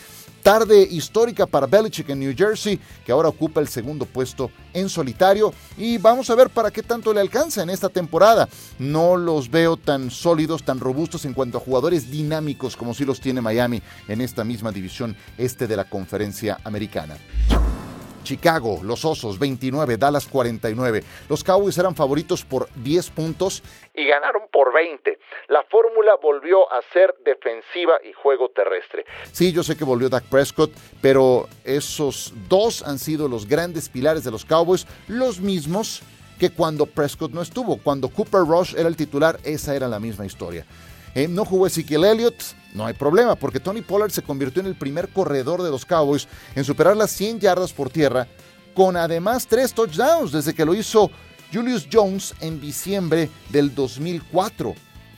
Tarde 0.43 0.85
histórica 0.91 1.47
para 1.47 1.67
Belichick 1.67 2.09
en 2.09 2.19
New 2.19 2.33
Jersey, 2.37 2.77
que 3.05 3.13
ahora 3.13 3.29
ocupa 3.29 3.61
el 3.61 3.69
segundo 3.69 4.05
puesto 4.05 4.51
en 4.73 4.89
solitario. 4.89 5.53
Y 5.77 5.97
vamos 5.97 6.29
a 6.29 6.35
ver 6.35 6.49
para 6.49 6.69
qué 6.69 6.83
tanto 6.83 7.13
le 7.13 7.21
alcanza 7.21 7.63
en 7.63 7.69
esta 7.69 7.87
temporada. 7.87 8.49
No 8.77 9.15
los 9.15 9.49
veo 9.49 9.77
tan 9.77 10.11
sólidos, 10.11 10.63
tan 10.63 10.81
robustos 10.81 11.23
en 11.23 11.33
cuanto 11.33 11.57
a 11.57 11.61
jugadores 11.61 12.11
dinámicos 12.11 12.75
como 12.75 12.93
si 12.93 13.05
los 13.05 13.21
tiene 13.21 13.39
Miami 13.39 13.81
en 14.09 14.19
esta 14.19 14.43
misma 14.43 14.73
división 14.73 15.15
este 15.37 15.65
de 15.65 15.77
la 15.77 15.89
conferencia 15.89 16.59
americana. 16.65 17.15
Chicago, 18.23 18.79
los 18.83 19.05
Osos 19.05 19.37
29, 19.37 19.97
Dallas 19.97 20.27
49. 20.27 21.03
Los 21.29 21.43
Cowboys 21.43 21.77
eran 21.77 21.95
favoritos 21.95 22.43
por 22.43 22.69
10 22.75 23.09
puntos 23.11 23.63
y 23.93 24.07
ganaron 24.07 24.43
por 24.51 24.73
20. 24.73 25.19
La 25.49 25.63
fórmula 25.63 26.13
volvió 26.21 26.71
a 26.71 26.81
ser 26.93 27.15
defensiva 27.23 27.93
y 28.03 28.13
juego 28.13 28.49
terrestre. 28.49 29.05
Sí, 29.31 29.51
yo 29.51 29.63
sé 29.63 29.77
que 29.77 29.83
volvió 29.83 30.09
Dak 30.09 30.25
Prescott, 30.25 30.71
pero 31.01 31.47
esos 31.63 32.33
dos 32.49 32.81
han 32.83 32.99
sido 32.99 33.27
los 33.27 33.47
grandes 33.47 33.89
pilares 33.89 34.23
de 34.23 34.31
los 34.31 34.45
Cowboys, 34.45 34.87
los 35.07 35.39
mismos 35.39 36.01
que 36.39 36.49
cuando 36.49 36.85
Prescott 36.85 37.31
no 37.31 37.41
estuvo. 37.41 37.77
Cuando 37.77 38.09
Cooper 38.09 38.41
Rush 38.41 38.75
era 38.75 38.87
el 38.87 38.95
titular, 38.95 39.39
esa 39.43 39.75
era 39.75 39.87
la 39.87 39.99
misma 39.99 40.25
historia. 40.25 40.65
Eh, 41.15 41.27
no 41.27 41.45
jugó 41.45 41.67
Ezekiel 41.67 42.05
Elliott, 42.05 42.35
no 42.73 42.85
hay 42.85 42.93
problema, 42.93 43.35
porque 43.35 43.59
Tony 43.59 43.81
Pollard 43.81 44.11
se 44.11 44.23
convirtió 44.23 44.61
en 44.61 44.67
el 44.67 44.75
primer 44.75 45.09
corredor 45.09 45.61
de 45.61 45.69
los 45.69 45.85
Cowboys 45.85 46.27
en 46.55 46.63
superar 46.63 46.97
las 46.97 47.11
100 47.11 47.39
yardas 47.39 47.71
por 47.71 47.89
tierra, 47.89 48.27
con 48.73 48.97
además 48.97 49.45
tres 49.47 49.73
touchdowns 49.73 50.31
desde 50.31 50.53
que 50.53 50.65
lo 50.65 50.73
hizo 50.73 51.11
Julius 51.53 51.87
Jones 51.91 52.33
en 52.39 52.59
diciembre 52.59 53.29
del 53.49 53.75
2004. 53.75 54.73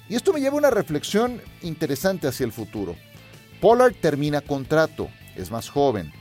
Y 0.10 0.16
esto 0.16 0.34
me 0.34 0.42
lleva 0.42 0.56
a 0.56 0.60
una 0.60 0.70
reflexión 0.70 1.42
interesante 1.62 2.28
hacia 2.28 2.46
el 2.46 2.52
futuro. 2.52 2.96
Pollard 3.62 3.96
termina 3.96 4.42
contrato, 4.42 5.08
es 5.36 5.50
más 5.50 5.70
joven. 5.70 6.12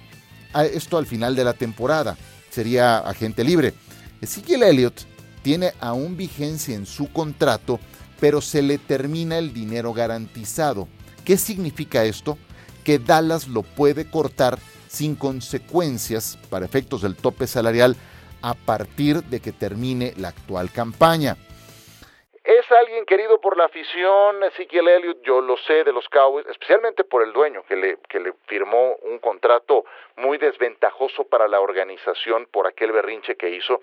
Esto 0.55 0.99
al 0.99 1.07
final 1.07 1.35
de 1.35 1.45
la 1.45 1.53
temporada, 1.53 2.17
sería 2.49 2.99
agente 2.99 3.43
libre. 3.43 3.75
Ezekiel 4.21 4.63
Elliott 4.63 5.01
tiene 5.43 5.73
aún 5.81 6.17
vigencia 6.17 6.77
en 6.77 6.87
su 6.87 7.13
contrato, 7.13 7.81
pero 8.21 8.41
se 8.41 8.63
le 8.63 8.79
termina 8.79 9.37
el 9.37 9.53
dinero 9.53 9.93
garantizado. 9.93 10.89
¿Qué 11.25 11.37
significa 11.39 12.05
esto? 12.05 12.37
Que 12.85 12.99
Dallas 12.99 13.49
lo 13.49 13.63
puede 13.63 14.11
cortar 14.11 14.59
sin 14.89 15.17
consecuencias 15.17 16.39
para 16.51 16.67
efectos 16.67 17.03
del 17.03 17.17
tope 17.17 17.47
salarial 17.47 17.97
a 18.43 18.55
partir 18.55 19.23
de 19.25 19.41
que 19.41 19.53
termine 19.53 20.13
la 20.19 20.29
actual 20.29 20.71
campaña. 20.71 21.37
Es 22.45 22.71
alguien 22.71 23.07
querido 23.07 23.41
por 23.41 23.57
la 23.57 23.65
afición, 23.65 24.45
Ezekiel 24.53 24.87
Elliott, 24.87 25.23
yo 25.25 25.41
lo 25.41 25.57
sé 25.67 25.83
de 25.83 25.95
los 25.95 26.07
Cowboys, 26.11 26.47
especialmente 26.47 27.03
por 27.03 27.23
el 27.23 27.33
dueño, 27.33 27.63
que 27.67 27.75
le, 27.75 27.97
que 28.07 28.21
le 28.21 28.35
firmó 28.47 28.97
un 28.97 29.19
contrato 29.19 29.87
muy 30.19 30.37
desventajoso 30.37 31.25
para 31.25 31.49
la 31.49 31.61
organización 31.61 32.47
por 32.53 32.67
aquel 32.67 32.93
berrinche 32.93 33.37
que 33.37 33.49
hizo. 33.49 33.81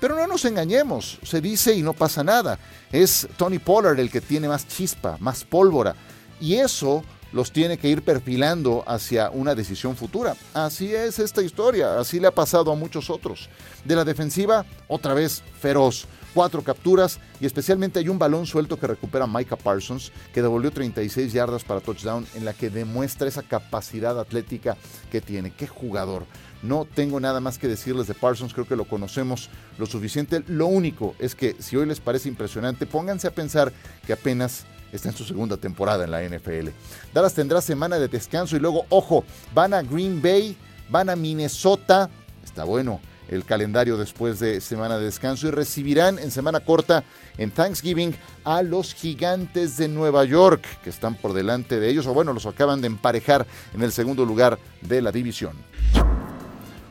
Pero 0.00 0.16
no 0.16 0.26
nos 0.26 0.44
engañemos, 0.44 1.20
se 1.22 1.40
dice 1.40 1.72
y 1.72 1.82
no 1.82 1.92
pasa 1.92 2.24
nada. 2.24 2.58
Es 2.90 3.28
Tony 3.38 3.60
Pollard 3.60 4.00
el 4.00 4.10
que 4.10 4.20
tiene 4.20 4.48
más 4.48 4.66
chispa, 4.66 5.16
más 5.20 5.44
pólvora. 5.44 5.94
Y 6.40 6.56
eso 6.56 7.04
los 7.32 7.52
tiene 7.52 7.78
que 7.78 7.88
ir 7.88 8.02
perfilando 8.02 8.84
hacia 8.86 9.30
una 9.30 9.54
decisión 9.54 9.96
futura. 9.96 10.34
Así 10.54 10.94
es 10.94 11.18
esta 11.18 11.42
historia, 11.42 11.98
así 11.98 12.18
le 12.18 12.26
ha 12.26 12.34
pasado 12.34 12.72
a 12.72 12.76
muchos 12.76 13.10
otros. 13.10 13.48
De 13.84 13.94
la 13.94 14.04
defensiva, 14.04 14.64
otra 14.88 15.14
vez 15.14 15.42
feroz. 15.60 16.06
Cuatro 16.32 16.62
capturas 16.62 17.18
y 17.40 17.46
especialmente 17.46 17.98
hay 17.98 18.08
un 18.08 18.18
balón 18.18 18.46
suelto 18.46 18.78
que 18.78 18.86
recupera 18.86 19.26
Micah 19.26 19.56
Parsons, 19.56 20.12
que 20.32 20.42
devolvió 20.42 20.70
36 20.70 21.32
yardas 21.32 21.64
para 21.64 21.80
touchdown, 21.80 22.24
en 22.36 22.44
la 22.44 22.52
que 22.52 22.70
demuestra 22.70 23.26
esa 23.26 23.42
capacidad 23.42 24.18
atlética 24.18 24.76
que 25.10 25.20
tiene. 25.20 25.52
¡Qué 25.52 25.66
jugador! 25.66 26.26
No 26.62 26.84
tengo 26.84 27.18
nada 27.18 27.40
más 27.40 27.58
que 27.58 27.66
decirles 27.66 28.06
de 28.06 28.14
Parsons, 28.14 28.54
creo 28.54 28.68
que 28.68 28.76
lo 28.76 28.84
conocemos 28.84 29.50
lo 29.76 29.86
suficiente. 29.86 30.44
Lo 30.46 30.66
único 30.66 31.16
es 31.18 31.34
que 31.34 31.56
si 31.58 31.76
hoy 31.76 31.86
les 31.86 31.98
parece 31.98 32.28
impresionante, 32.28 32.86
pónganse 32.86 33.26
a 33.26 33.34
pensar 33.34 33.72
que 34.06 34.12
apenas 34.12 34.66
está 34.92 35.08
en 35.10 35.16
su 35.16 35.24
segunda 35.24 35.56
temporada 35.56 36.04
en 36.04 36.10
la 36.10 36.22
NFL. 36.22 36.68
Dallas 37.12 37.34
tendrá 37.34 37.60
semana 37.60 37.98
de 37.98 38.08
descanso 38.08 38.56
y 38.56 38.60
luego, 38.60 38.84
ojo, 38.88 39.24
van 39.54 39.74
a 39.74 39.82
Green 39.82 40.20
Bay, 40.20 40.56
van 40.88 41.10
a 41.10 41.16
Minnesota, 41.16 42.10
está 42.44 42.64
bueno 42.64 43.00
el 43.30 43.44
calendario 43.44 43.96
después 43.96 44.40
de 44.40 44.60
semana 44.60 44.98
de 44.98 45.04
descanso 45.04 45.46
y 45.46 45.50
recibirán 45.52 46.18
en 46.18 46.32
semana 46.32 46.60
corta 46.60 47.04
en 47.38 47.52
Thanksgiving 47.52 48.14
a 48.44 48.62
los 48.62 48.92
gigantes 48.92 49.76
de 49.76 49.86
Nueva 49.86 50.24
York 50.24 50.64
que 50.82 50.90
están 50.90 51.14
por 51.14 51.32
delante 51.32 51.78
de 51.78 51.88
ellos 51.88 52.06
o 52.08 52.14
bueno, 52.14 52.32
los 52.32 52.46
acaban 52.46 52.80
de 52.80 52.88
emparejar 52.88 53.46
en 53.72 53.82
el 53.82 53.92
segundo 53.92 54.24
lugar 54.24 54.58
de 54.82 55.00
la 55.00 55.12
división. 55.12 55.52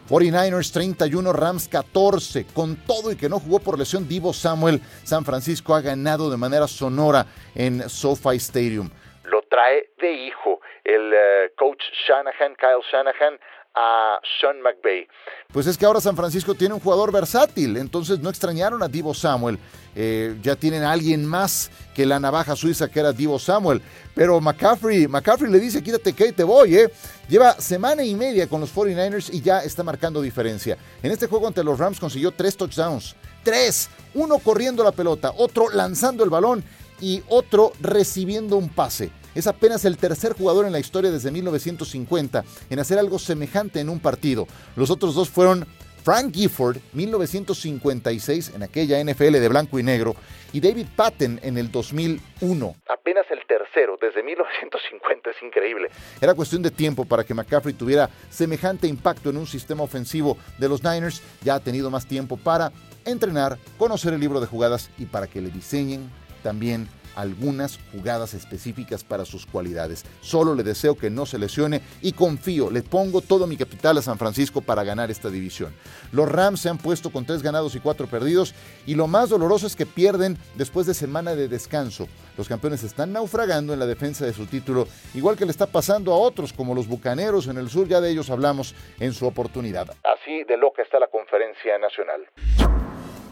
49ers 0.10 0.72
31, 0.72 1.34
Rams 1.34 1.68
14. 1.68 2.48
Con 2.54 2.78
todo 2.78 3.12
y 3.12 3.16
que 3.16 3.30
no 3.30 3.40
jugó 3.40 3.60
por 3.60 3.78
lesión, 3.78 4.08
Divo 4.08 4.34
Samuel, 4.34 4.82
San 5.04 5.24
Francisco 5.24 5.76
ha 5.76 5.82
ganado 5.82 6.32
de 6.32 6.38
manera 6.38 6.68
sonora 6.68 7.28
en 7.54 7.88
SoFi 7.88 8.38
Stadium. 8.38 8.90
Lo 9.26 9.44
trae 9.44 9.92
de 10.02 10.12
hijo 10.12 10.60
el 10.84 11.14
eh, 11.14 11.52
coach 11.56 11.84
Shanahan, 12.08 12.56
Kyle 12.56 12.82
Shanahan, 12.92 13.40
a 13.76 14.20
Sean 14.40 14.62
McVay. 14.62 15.08
Pues 15.54 15.68
es 15.68 15.78
que 15.78 15.86
ahora 15.86 16.02
San 16.02 16.16
Francisco 16.16 16.56
tiene 16.56 16.74
un 16.74 16.80
jugador 16.80 17.12
versátil, 17.12 17.78
entonces 17.78 18.20
no 18.20 18.30
extrañaron 18.30 18.82
a 18.82 18.88
Divo 18.88 19.14
Samuel. 19.14 19.60
Eh, 20.02 20.38
ya 20.42 20.56
tienen 20.56 20.84
a 20.84 20.94
alguien 20.94 21.26
más 21.26 21.70
que 21.94 22.06
la 22.06 22.22
navaja 22.22 22.56
suiza 22.56 22.88
que 22.88 23.02
era 23.02 23.12
Divo 23.12 23.38
Samuel. 23.38 23.82
Pero 24.16 24.40
McCaffrey, 24.40 25.10
McCaffrey 25.10 25.52
le 25.52 25.60
dice, 25.60 25.84
quítate 25.84 26.14
que 26.14 26.32
te 26.32 26.46
voy, 26.46 26.78
¿eh? 26.78 26.90
Lleva 27.28 27.60
semana 27.60 28.02
y 28.06 28.16
media 28.16 28.48
con 28.48 28.62
los 28.62 28.74
49ers 28.74 29.30
y 29.34 29.42
ya 29.42 29.60
está 29.60 29.84
marcando 29.84 30.22
diferencia. 30.22 30.78
En 31.04 31.12
este 31.12 31.28
juego 31.28 31.48
ante 31.48 31.66
los 31.66 31.78
Rams 31.78 32.00
consiguió 32.00 32.32
tres 32.32 32.56
touchdowns. 32.56 33.14
Tres. 33.44 33.90
Uno 34.14 34.40
corriendo 34.40 34.86
la 34.86 34.94
pelota, 34.94 35.34
otro 35.36 35.70
lanzando 35.70 36.24
el 36.24 36.30
balón 36.30 36.64
y 37.02 37.22
otro 37.28 37.74
recibiendo 37.82 38.56
un 38.56 38.70
pase. 38.70 39.12
Es 39.36 39.48
apenas 39.48 39.84
el 39.84 39.98
tercer 39.98 40.32
jugador 40.32 40.66
en 40.66 40.72
la 40.72 40.80
historia 40.80 41.12
desde 41.12 41.30
1950 41.30 42.46
en 42.70 42.80
hacer 42.80 42.98
algo 43.00 43.20
semejante 43.20 43.82
en 43.82 43.90
un 43.90 44.00
partido. 44.00 44.48
Los 44.78 44.90
otros 44.90 45.14
dos 45.14 45.28
fueron 45.28 45.68
Frank 46.04 46.34
Gifford, 46.34 46.78
1956, 46.94 48.54
en 48.56 48.64
aquella 48.64 49.04
NFL 49.04 49.34
de 49.34 49.50
blanco 49.50 49.80
y 49.80 49.84
negro, 49.84 50.16
y 50.54 50.60
David 50.60 50.88
Patton 50.96 51.40
en 51.44 51.58
el 51.58 51.72
2001. 51.72 52.76
Apenas 52.88 53.26
el 53.30 53.40
tercero, 53.48 53.98
desde 54.02 54.24
1950, 54.24 55.30
es 55.30 55.44
increíble. 55.44 55.90
Era 56.22 56.34
cuestión 56.34 56.62
de 56.62 56.72
tiempo 56.72 57.06
para 57.06 57.24
que 57.24 57.34
McCaffrey 57.34 57.74
tuviera 57.74 58.10
semejante 58.30 58.88
impacto 58.88 59.30
en 59.30 59.38
un 59.38 59.48
sistema 59.48 59.84
ofensivo 59.84 60.38
de 60.58 60.70
los 60.70 60.84
Niners. 60.84 61.22
Ya 61.44 61.56
ha 61.56 61.60
tenido 61.60 61.90
más 61.90 62.08
tiempo 62.08 62.38
para 62.38 62.72
entrenar, 63.06 63.58
conocer 63.78 64.14
el 64.14 64.20
libro 64.20 64.40
de 64.40 64.48
jugadas 64.48 64.90
y 64.98 65.06
para 65.06 65.28
que 65.28 65.42
le 65.42 65.50
diseñen 65.50 66.10
también 66.44 66.88
algunas 67.20 67.80
jugadas 67.92 68.34
específicas 68.34 69.04
para 69.04 69.26
sus 69.26 69.46
cualidades. 69.46 70.06
Solo 70.22 70.56
le 70.56 70.64
deseo 70.64 70.96
que 70.96 71.10
no 71.10 71.26
se 71.26 71.38
lesione 71.38 71.82
y 72.02 72.14
confío, 72.14 72.72
le 72.72 72.82
pongo 72.82 73.22
todo 73.22 73.48
mi 73.48 73.58
capital 73.58 73.98
a 73.98 74.02
San 74.02 74.18
Francisco 74.18 74.62
para 74.62 74.84
ganar 74.84 75.12
esta 75.12 75.30
división. 75.30 75.74
Los 76.12 76.32
Rams 76.32 76.62
se 76.62 76.70
han 76.70 76.78
puesto 76.78 77.12
con 77.12 77.26
tres 77.26 77.44
ganados 77.44 77.76
y 77.76 77.80
cuatro 77.80 78.08
perdidos 78.08 78.54
y 78.86 78.96
lo 78.96 79.08
más 79.08 79.30
doloroso 79.30 79.68
es 79.68 79.76
que 79.76 79.86
pierden 79.86 80.38
después 80.56 80.88
de 80.88 80.94
semana 80.94 81.36
de 81.36 81.48
descanso. 81.48 82.08
Los 82.38 82.48
campeones 82.48 82.84
están 82.84 83.12
naufragando 83.12 83.74
en 83.74 83.80
la 83.80 83.86
defensa 83.86 84.26
de 84.26 84.34
su 84.34 84.46
título, 84.46 84.88
igual 85.14 85.36
que 85.36 85.46
le 85.46 85.52
está 85.52 85.68
pasando 85.68 86.14
a 86.14 86.18
otros 86.18 86.54
como 86.54 86.74
los 86.74 86.88
Bucaneros 86.88 87.48
en 87.48 87.58
el 87.58 87.70
sur, 87.70 87.88
ya 87.88 88.00
de 88.00 88.12
ellos 88.12 88.30
hablamos 88.30 88.74
en 89.00 89.14
su 89.14 89.28
oportunidad. 89.28 89.90
Así 90.04 90.44
de 90.46 90.58
loca 90.58 90.82
está 90.82 91.00
la 91.00 91.08
conferencia 91.08 91.78
nacional. 91.78 92.26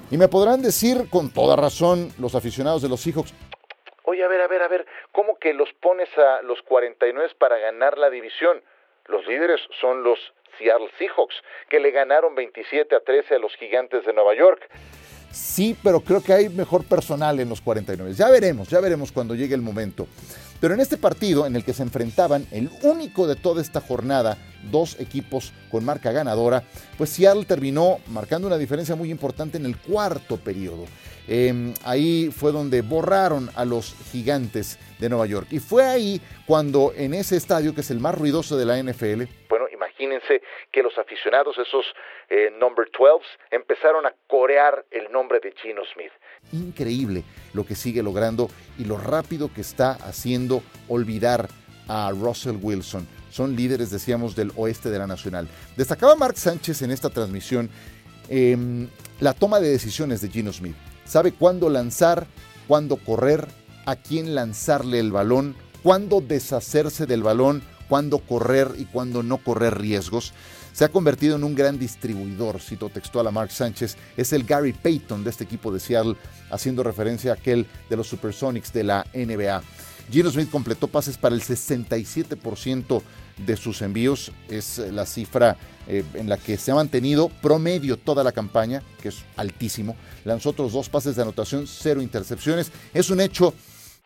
Y 0.10 0.18
me 0.18 0.30
podrán 0.30 0.62
decir 0.62 1.10
con 1.10 1.30
toda 1.30 1.58
razón 1.58 2.14
los 2.18 2.34
aficionados 2.34 2.82
de 2.82 2.88
los 2.88 3.02
Seahawks, 3.02 3.34
Oye, 4.10 4.24
a 4.24 4.30
ver, 4.30 4.40
a 4.40 4.48
ver, 4.48 4.62
a 4.62 4.70
ver, 4.70 4.86
¿cómo 5.12 5.38
que 5.38 5.54
los 5.54 5.68
pones 5.82 6.08
a 6.18 6.42
los 6.42 6.62
49 6.62 7.30
para 7.38 7.58
ganar 7.58 7.98
la 7.98 8.10
división? 8.10 8.62
Los 9.06 9.28
líderes 9.28 9.60
son 9.82 10.02
los 10.02 10.18
Seattle 10.58 10.90
Seahawks, 10.98 11.36
que 11.68 11.82
le 11.82 11.92
ganaron 11.92 12.34
27 12.34 12.96
a 12.96 13.02
13 13.02 13.36
a 13.36 13.40
los 13.40 13.54
Gigantes 13.58 14.06
de 14.06 14.14
Nueva 14.14 14.34
York. 14.34 14.62
Sí, 15.30 15.76
pero 15.84 16.00
creo 16.00 16.24
que 16.24 16.32
hay 16.32 16.48
mejor 16.48 16.86
personal 16.86 17.38
en 17.42 17.50
los 17.50 17.60
49. 17.60 18.14
Ya 18.14 18.30
veremos, 18.30 18.70
ya 18.70 18.80
veremos 18.80 19.12
cuando 19.12 19.36
llegue 19.36 19.56
el 19.56 19.62
momento. 19.62 20.08
Pero 20.62 20.74
en 20.74 20.80
este 20.80 20.96
partido 20.96 21.46
en 21.46 21.58
el 21.58 21.66
que 21.66 21.74
se 21.74 21.84
enfrentaban, 21.84 22.48
el 22.54 22.70
único 22.84 23.28
de 23.28 23.36
toda 23.36 23.62
esta 23.62 23.82
jornada, 23.82 24.38
dos 24.64 25.00
equipos 25.00 25.54
con 25.70 25.86
marca 25.86 26.12
ganadora, 26.12 26.64
pues 26.98 27.10
Seattle 27.12 27.46
terminó 27.46 28.00
marcando 28.08 28.48
una 28.48 28.58
diferencia 28.58 28.96
muy 28.96 29.12
importante 29.12 29.58
en 29.58 29.66
el 29.66 29.78
cuarto 29.78 30.38
periodo. 30.38 30.86
Em, 31.28 31.74
ahí 31.84 32.30
fue 32.32 32.54
donde 32.54 32.82
borraron 32.82 33.50
a 33.56 33.66
los 33.66 33.96
gigantes 34.12 34.80
de 35.00 35.10
Nueva 35.10 35.26
York. 35.26 35.48
Y 35.52 35.60
fue 35.60 35.84
ahí 35.84 36.22
cuando 36.46 36.94
en 36.96 37.14
ese 37.14 37.36
estadio, 37.36 37.76
que 37.76 37.82
es 37.82 37.92
el 37.92 38.00
más 38.00 38.18
ruidoso 38.18 38.58
de 38.58 38.66
la 38.66 38.78
NFL, 38.82 39.24
bueno, 39.50 39.68
imagínense 39.72 40.42
que 40.72 40.82
los 40.82 40.98
aficionados, 40.98 41.58
esos 41.58 41.86
eh, 42.30 42.52
number 42.60 42.90
12, 42.98 43.26
empezaron 43.52 44.06
a 44.06 44.14
corear 44.28 44.86
el 44.92 45.12
nombre 45.12 45.40
de 45.40 45.52
Gino 45.52 45.82
Smith. 45.94 46.12
Increíble 46.54 47.24
lo 47.54 47.66
que 47.66 47.76
sigue 47.76 48.04
logrando 48.04 48.50
y 48.78 48.86
lo 48.86 48.98
rápido 48.98 49.52
que 49.54 49.62
está 49.62 49.92
haciendo 49.92 50.62
olvidar 50.88 51.50
a 51.88 52.12
Russell 52.12 52.58
Wilson. 52.62 53.08
Son 53.32 53.56
líderes, 53.56 53.92
decíamos, 53.92 54.36
del 54.36 54.52
oeste 54.56 54.90
de 54.90 55.00
la 55.00 55.08
Nacional. 55.08 55.48
Destacaba 55.76 56.16
Mark 56.16 56.38
Sánchez 56.38 56.82
en 56.82 56.92
esta 56.92 57.10
transmisión 57.10 57.70
em, 58.30 58.88
la 59.20 59.34
toma 59.34 59.60
de 59.60 59.70
decisiones 59.70 60.22
de 60.22 60.30
Gino 60.30 60.52
Smith 60.52 60.76
sabe 61.08 61.32
cuándo 61.32 61.70
lanzar, 61.70 62.28
cuándo 62.68 62.98
correr, 62.98 63.48
a 63.86 63.96
quién 63.96 64.36
lanzarle 64.36 65.00
el 65.00 65.12
balón, 65.12 65.56
cuándo 65.82 66.22
deshacerse 66.22 67.06
del 67.06 67.24
balón, 67.24 67.64
cuándo 67.88 68.20
correr 68.20 68.72
y 68.78 68.86
cuándo 68.86 69.24
no 69.24 69.38
correr 69.38 69.80
riesgos. 69.80 70.34
Se 70.74 70.84
ha 70.84 70.90
convertido 70.90 71.38
en 71.38 71.44
un 71.44 71.56
gran 71.56 71.80
distribuidor, 71.80 72.60
cito 72.60 72.90
textual 72.90 73.26
a 73.28 73.32
Mark 73.32 73.52
Sánchez, 73.52 73.98
es 74.16 74.34
el 74.34 74.44
Gary 74.44 74.74
Payton 74.74 75.24
de 75.24 75.30
este 75.30 75.46
equipo 75.46 75.72
de 75.72 75.80
Seattle, 75.80 76.18
haciendo 76.52 76.84
referencia 76.84 77.32
a 77.32 77.36
aquel 77.36 77.66
de 77.90 77.96
los 77.96 78.08
Supersonics 78.08 78.74
de 78.74 78.84
la 78.84 79.06
NBA. 79.14 79.64
Gino 80.10 80.30
Smith 80.30 80.50
completó 80.50 80.88
pases 80.88 81.18
para 81.18 81.36
el 81.36 81.42
67% 81.42 83.02
de 83.38 83.58
sus 83.58 83.82
envíos. 83.82 84.32
Es 84.50 84.80
eh, 84.80 84.92
la 84.92 85.06
cifra 85.06 85.58
eh, 85.88 86.04
en 86.14 86.30
la 86.30 86.38
que 86.38 86.58
se 86.58 86.72
ha 86.72 86.76
mantenido 86.76 87.30
promedio 87.42 87.98
toda 87.98 88.24
la 88.24 88.32
campaña, 88.32 88.82
que 89.02 89.10
es 89.10 89.26
altísimo. 89.36 89.96
Lanzó 90.26 90.50
otros 90.52 90.74
dos 90.74 90.90
pases 90.90 91.16
de 91.16 91.22
anotación, 91.22 91.68
cero 91.68 92.02
intercepciones. 92.02 92.72
Es 92.94 93.10
un 93.10 93.22
hecho 93.22 93.54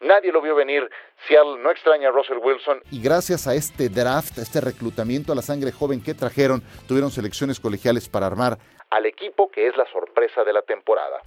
Nadie 0.03 0.31
lo 0.31 0.41
vio 0.41 0.55
venir. 0.55 0.89
Seattle 1.27 1.61
no 1.61 1.69
extraña 1.69 2.09
a 2.09 2.11
Russell 2.11 2.39
Wilson. 2.41 2.81
Y 2.89 3.03
gracias 3.03 3.45
a 3.45 3.53
este 3.53 3.87
draft, 3.87 4.39
a 4.39 4.41
este 4.41 4.59
reclutamiento 4.59 5.31
a 5.31 5.35
la 5.35 5.43
sangre 5.43 5.71
joven 5.71 6.01
que 6.01 6.15
trajeron, 6.15 6.63
tuvieron 6.87 7.11
selecciones 7.11 7.59
colegiales 7.59 8.09
para 8.09 8.25
armar 8.25 8.57
al 8.91 9.05
equipo 9.05 9.49
que 9.49 9.67
es 9.67 9.75
la 9.75 9.85
sorpresa 9.91 10.43
de 10.43 10.53
la 10.53 10.61
temporada. 10.61 11.21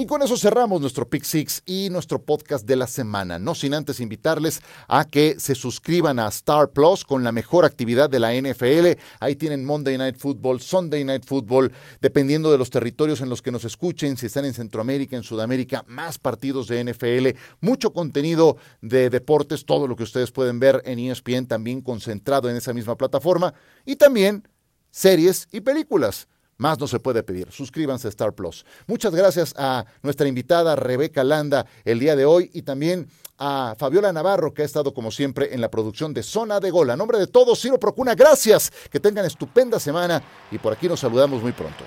Y 0.00 0.06
con 0.06 0.22
eso 0.22 0.36
cerramos 0.36 0.80
nuestro 0.80 1.10
Pick 1.10 1.24
Six 1.24 1.62
y 1.66 1.90
nuestro 1.90 2.22
podcast 2.22 2.64
de 2.64 2.76
la 2.76 2.86
semana. 2.86 3.40
No 3.40 3.56
sin 3.56 3.74
antes 3.74 3.98
invitarles 3.98 4.60
a 4.86 5.04
que 5.04 5.40
se 5.40 5.56
suscriban 5.56 6.20
a 6.20 6.28
Star 6.28 6.70
Plus 6.70 7.04
con 7.04 7.24
la 7.24 7.32
mejor 7.32 7.64
actividad 7.64 8.08
de 8.08 8.20
la 8.20 8.32
NFL. 8.32 8.96
Ahí 9.18 9.34
tienen 9.34 9.64
Monday 9.64 9.98
Night 9.98 10.16
Football, 10.16 10.60
Sunday 10.60 11.02
Night 11.02 11.24
Football, 11.26 11.72
dependiendo 12.00 12.52
de 12.52 12.58
los 12.58 12.70
territorios 12.70 13.22
en 13.22 13.28
los 13.28 13.42
que 13.42 13.50
nos 13.50 13.64
escuchen, 13.64 14.16
si 14.16 14.26
están 14.26 14.44
en 14.44 14.54
Centroamérica, 14.54 15.16
en 15.16 15.24
Sudamérica, 15.24 15.84
más 15.88 16.16
partidos 16.16 16.68
de 16.68 16.84
NFL, 16.84 17.36
mucho 17.60 17.92
contenido 17.92 18.56
de 18.80 19.10
deportes, 19.10 19.66
todo 19.66 19.88
lo 19.88 19.96
que 19.96 20.04
ustedes 20.04 20.30
pueden 20.30 20.60
ver 20.60 20.80
en 20.84 21.00
ESPN 21.00 21.48
también 21.48 21.80
concentrado 21.80 22.48
en 22.48 22.54
esa 22.54 22.72
misma 22.72 22.96
plataforma. 22.96 23.52
Y 23.84 23.96
también 23.96 24.46
series 24.92 25.48
y 25.50 25.60
películas. 25.60 26.28
Más 26.58 26.78
no 26.78 26.86
se 26.88 26.98
puede 26.98 27.22
pedir. 27.22 27.50
Suscríbanse 27.50 28.08
a 28.08 28.10
Star 28.10 28.34
Plus. 28.34 28.66
Muchas 28.86 29.14
gracias 29.14 29.54
a 29.56 29.86
nuestra 30.02 30.28
invitada 30.28 30.76
Rebeca 30.76 31.24
Landa 31.24 31.66
el 31.84 32.00
día 32.00 32.16
de 32.16 32.24
hoy 32.24 32.50
y 32.52 32.62
también 32.62 33.08
a 33.38 33.76
Fabiola 33.78 34.12
Navarro, 34.12 34.52
que 34.52 34.62
ha 34.62 34.64
estado 34.64 34.92
como 34.92 35.12
siempre 35.12 35.54
en 35.54 35.60
la 35.60 35.70
producción 35.70 36.12
de 36.12 36.24
Zona 36.24 36.58
de 36.58 36.70
Gol. 36.70 36.90
A 36.90 36.96
nombre 36.96 37.18
de 37.18 37.28
todos, 37.28 37.60
Ciro 37.60 37.78
Procuna, 37.78 38.16
gracias. 38.16 38.72
Que 38.90 38.98
tengan 38.98 39.24
estupenda 39.24 39.78
semana 39.78 40.22
y 40.50 40.58
por 40.58 40.72
aquí 40.72 40.88
nos 40.88 41.00
saludamos 41.00 41.40
muy 41.40 41.52
pronto. 41.52 41.84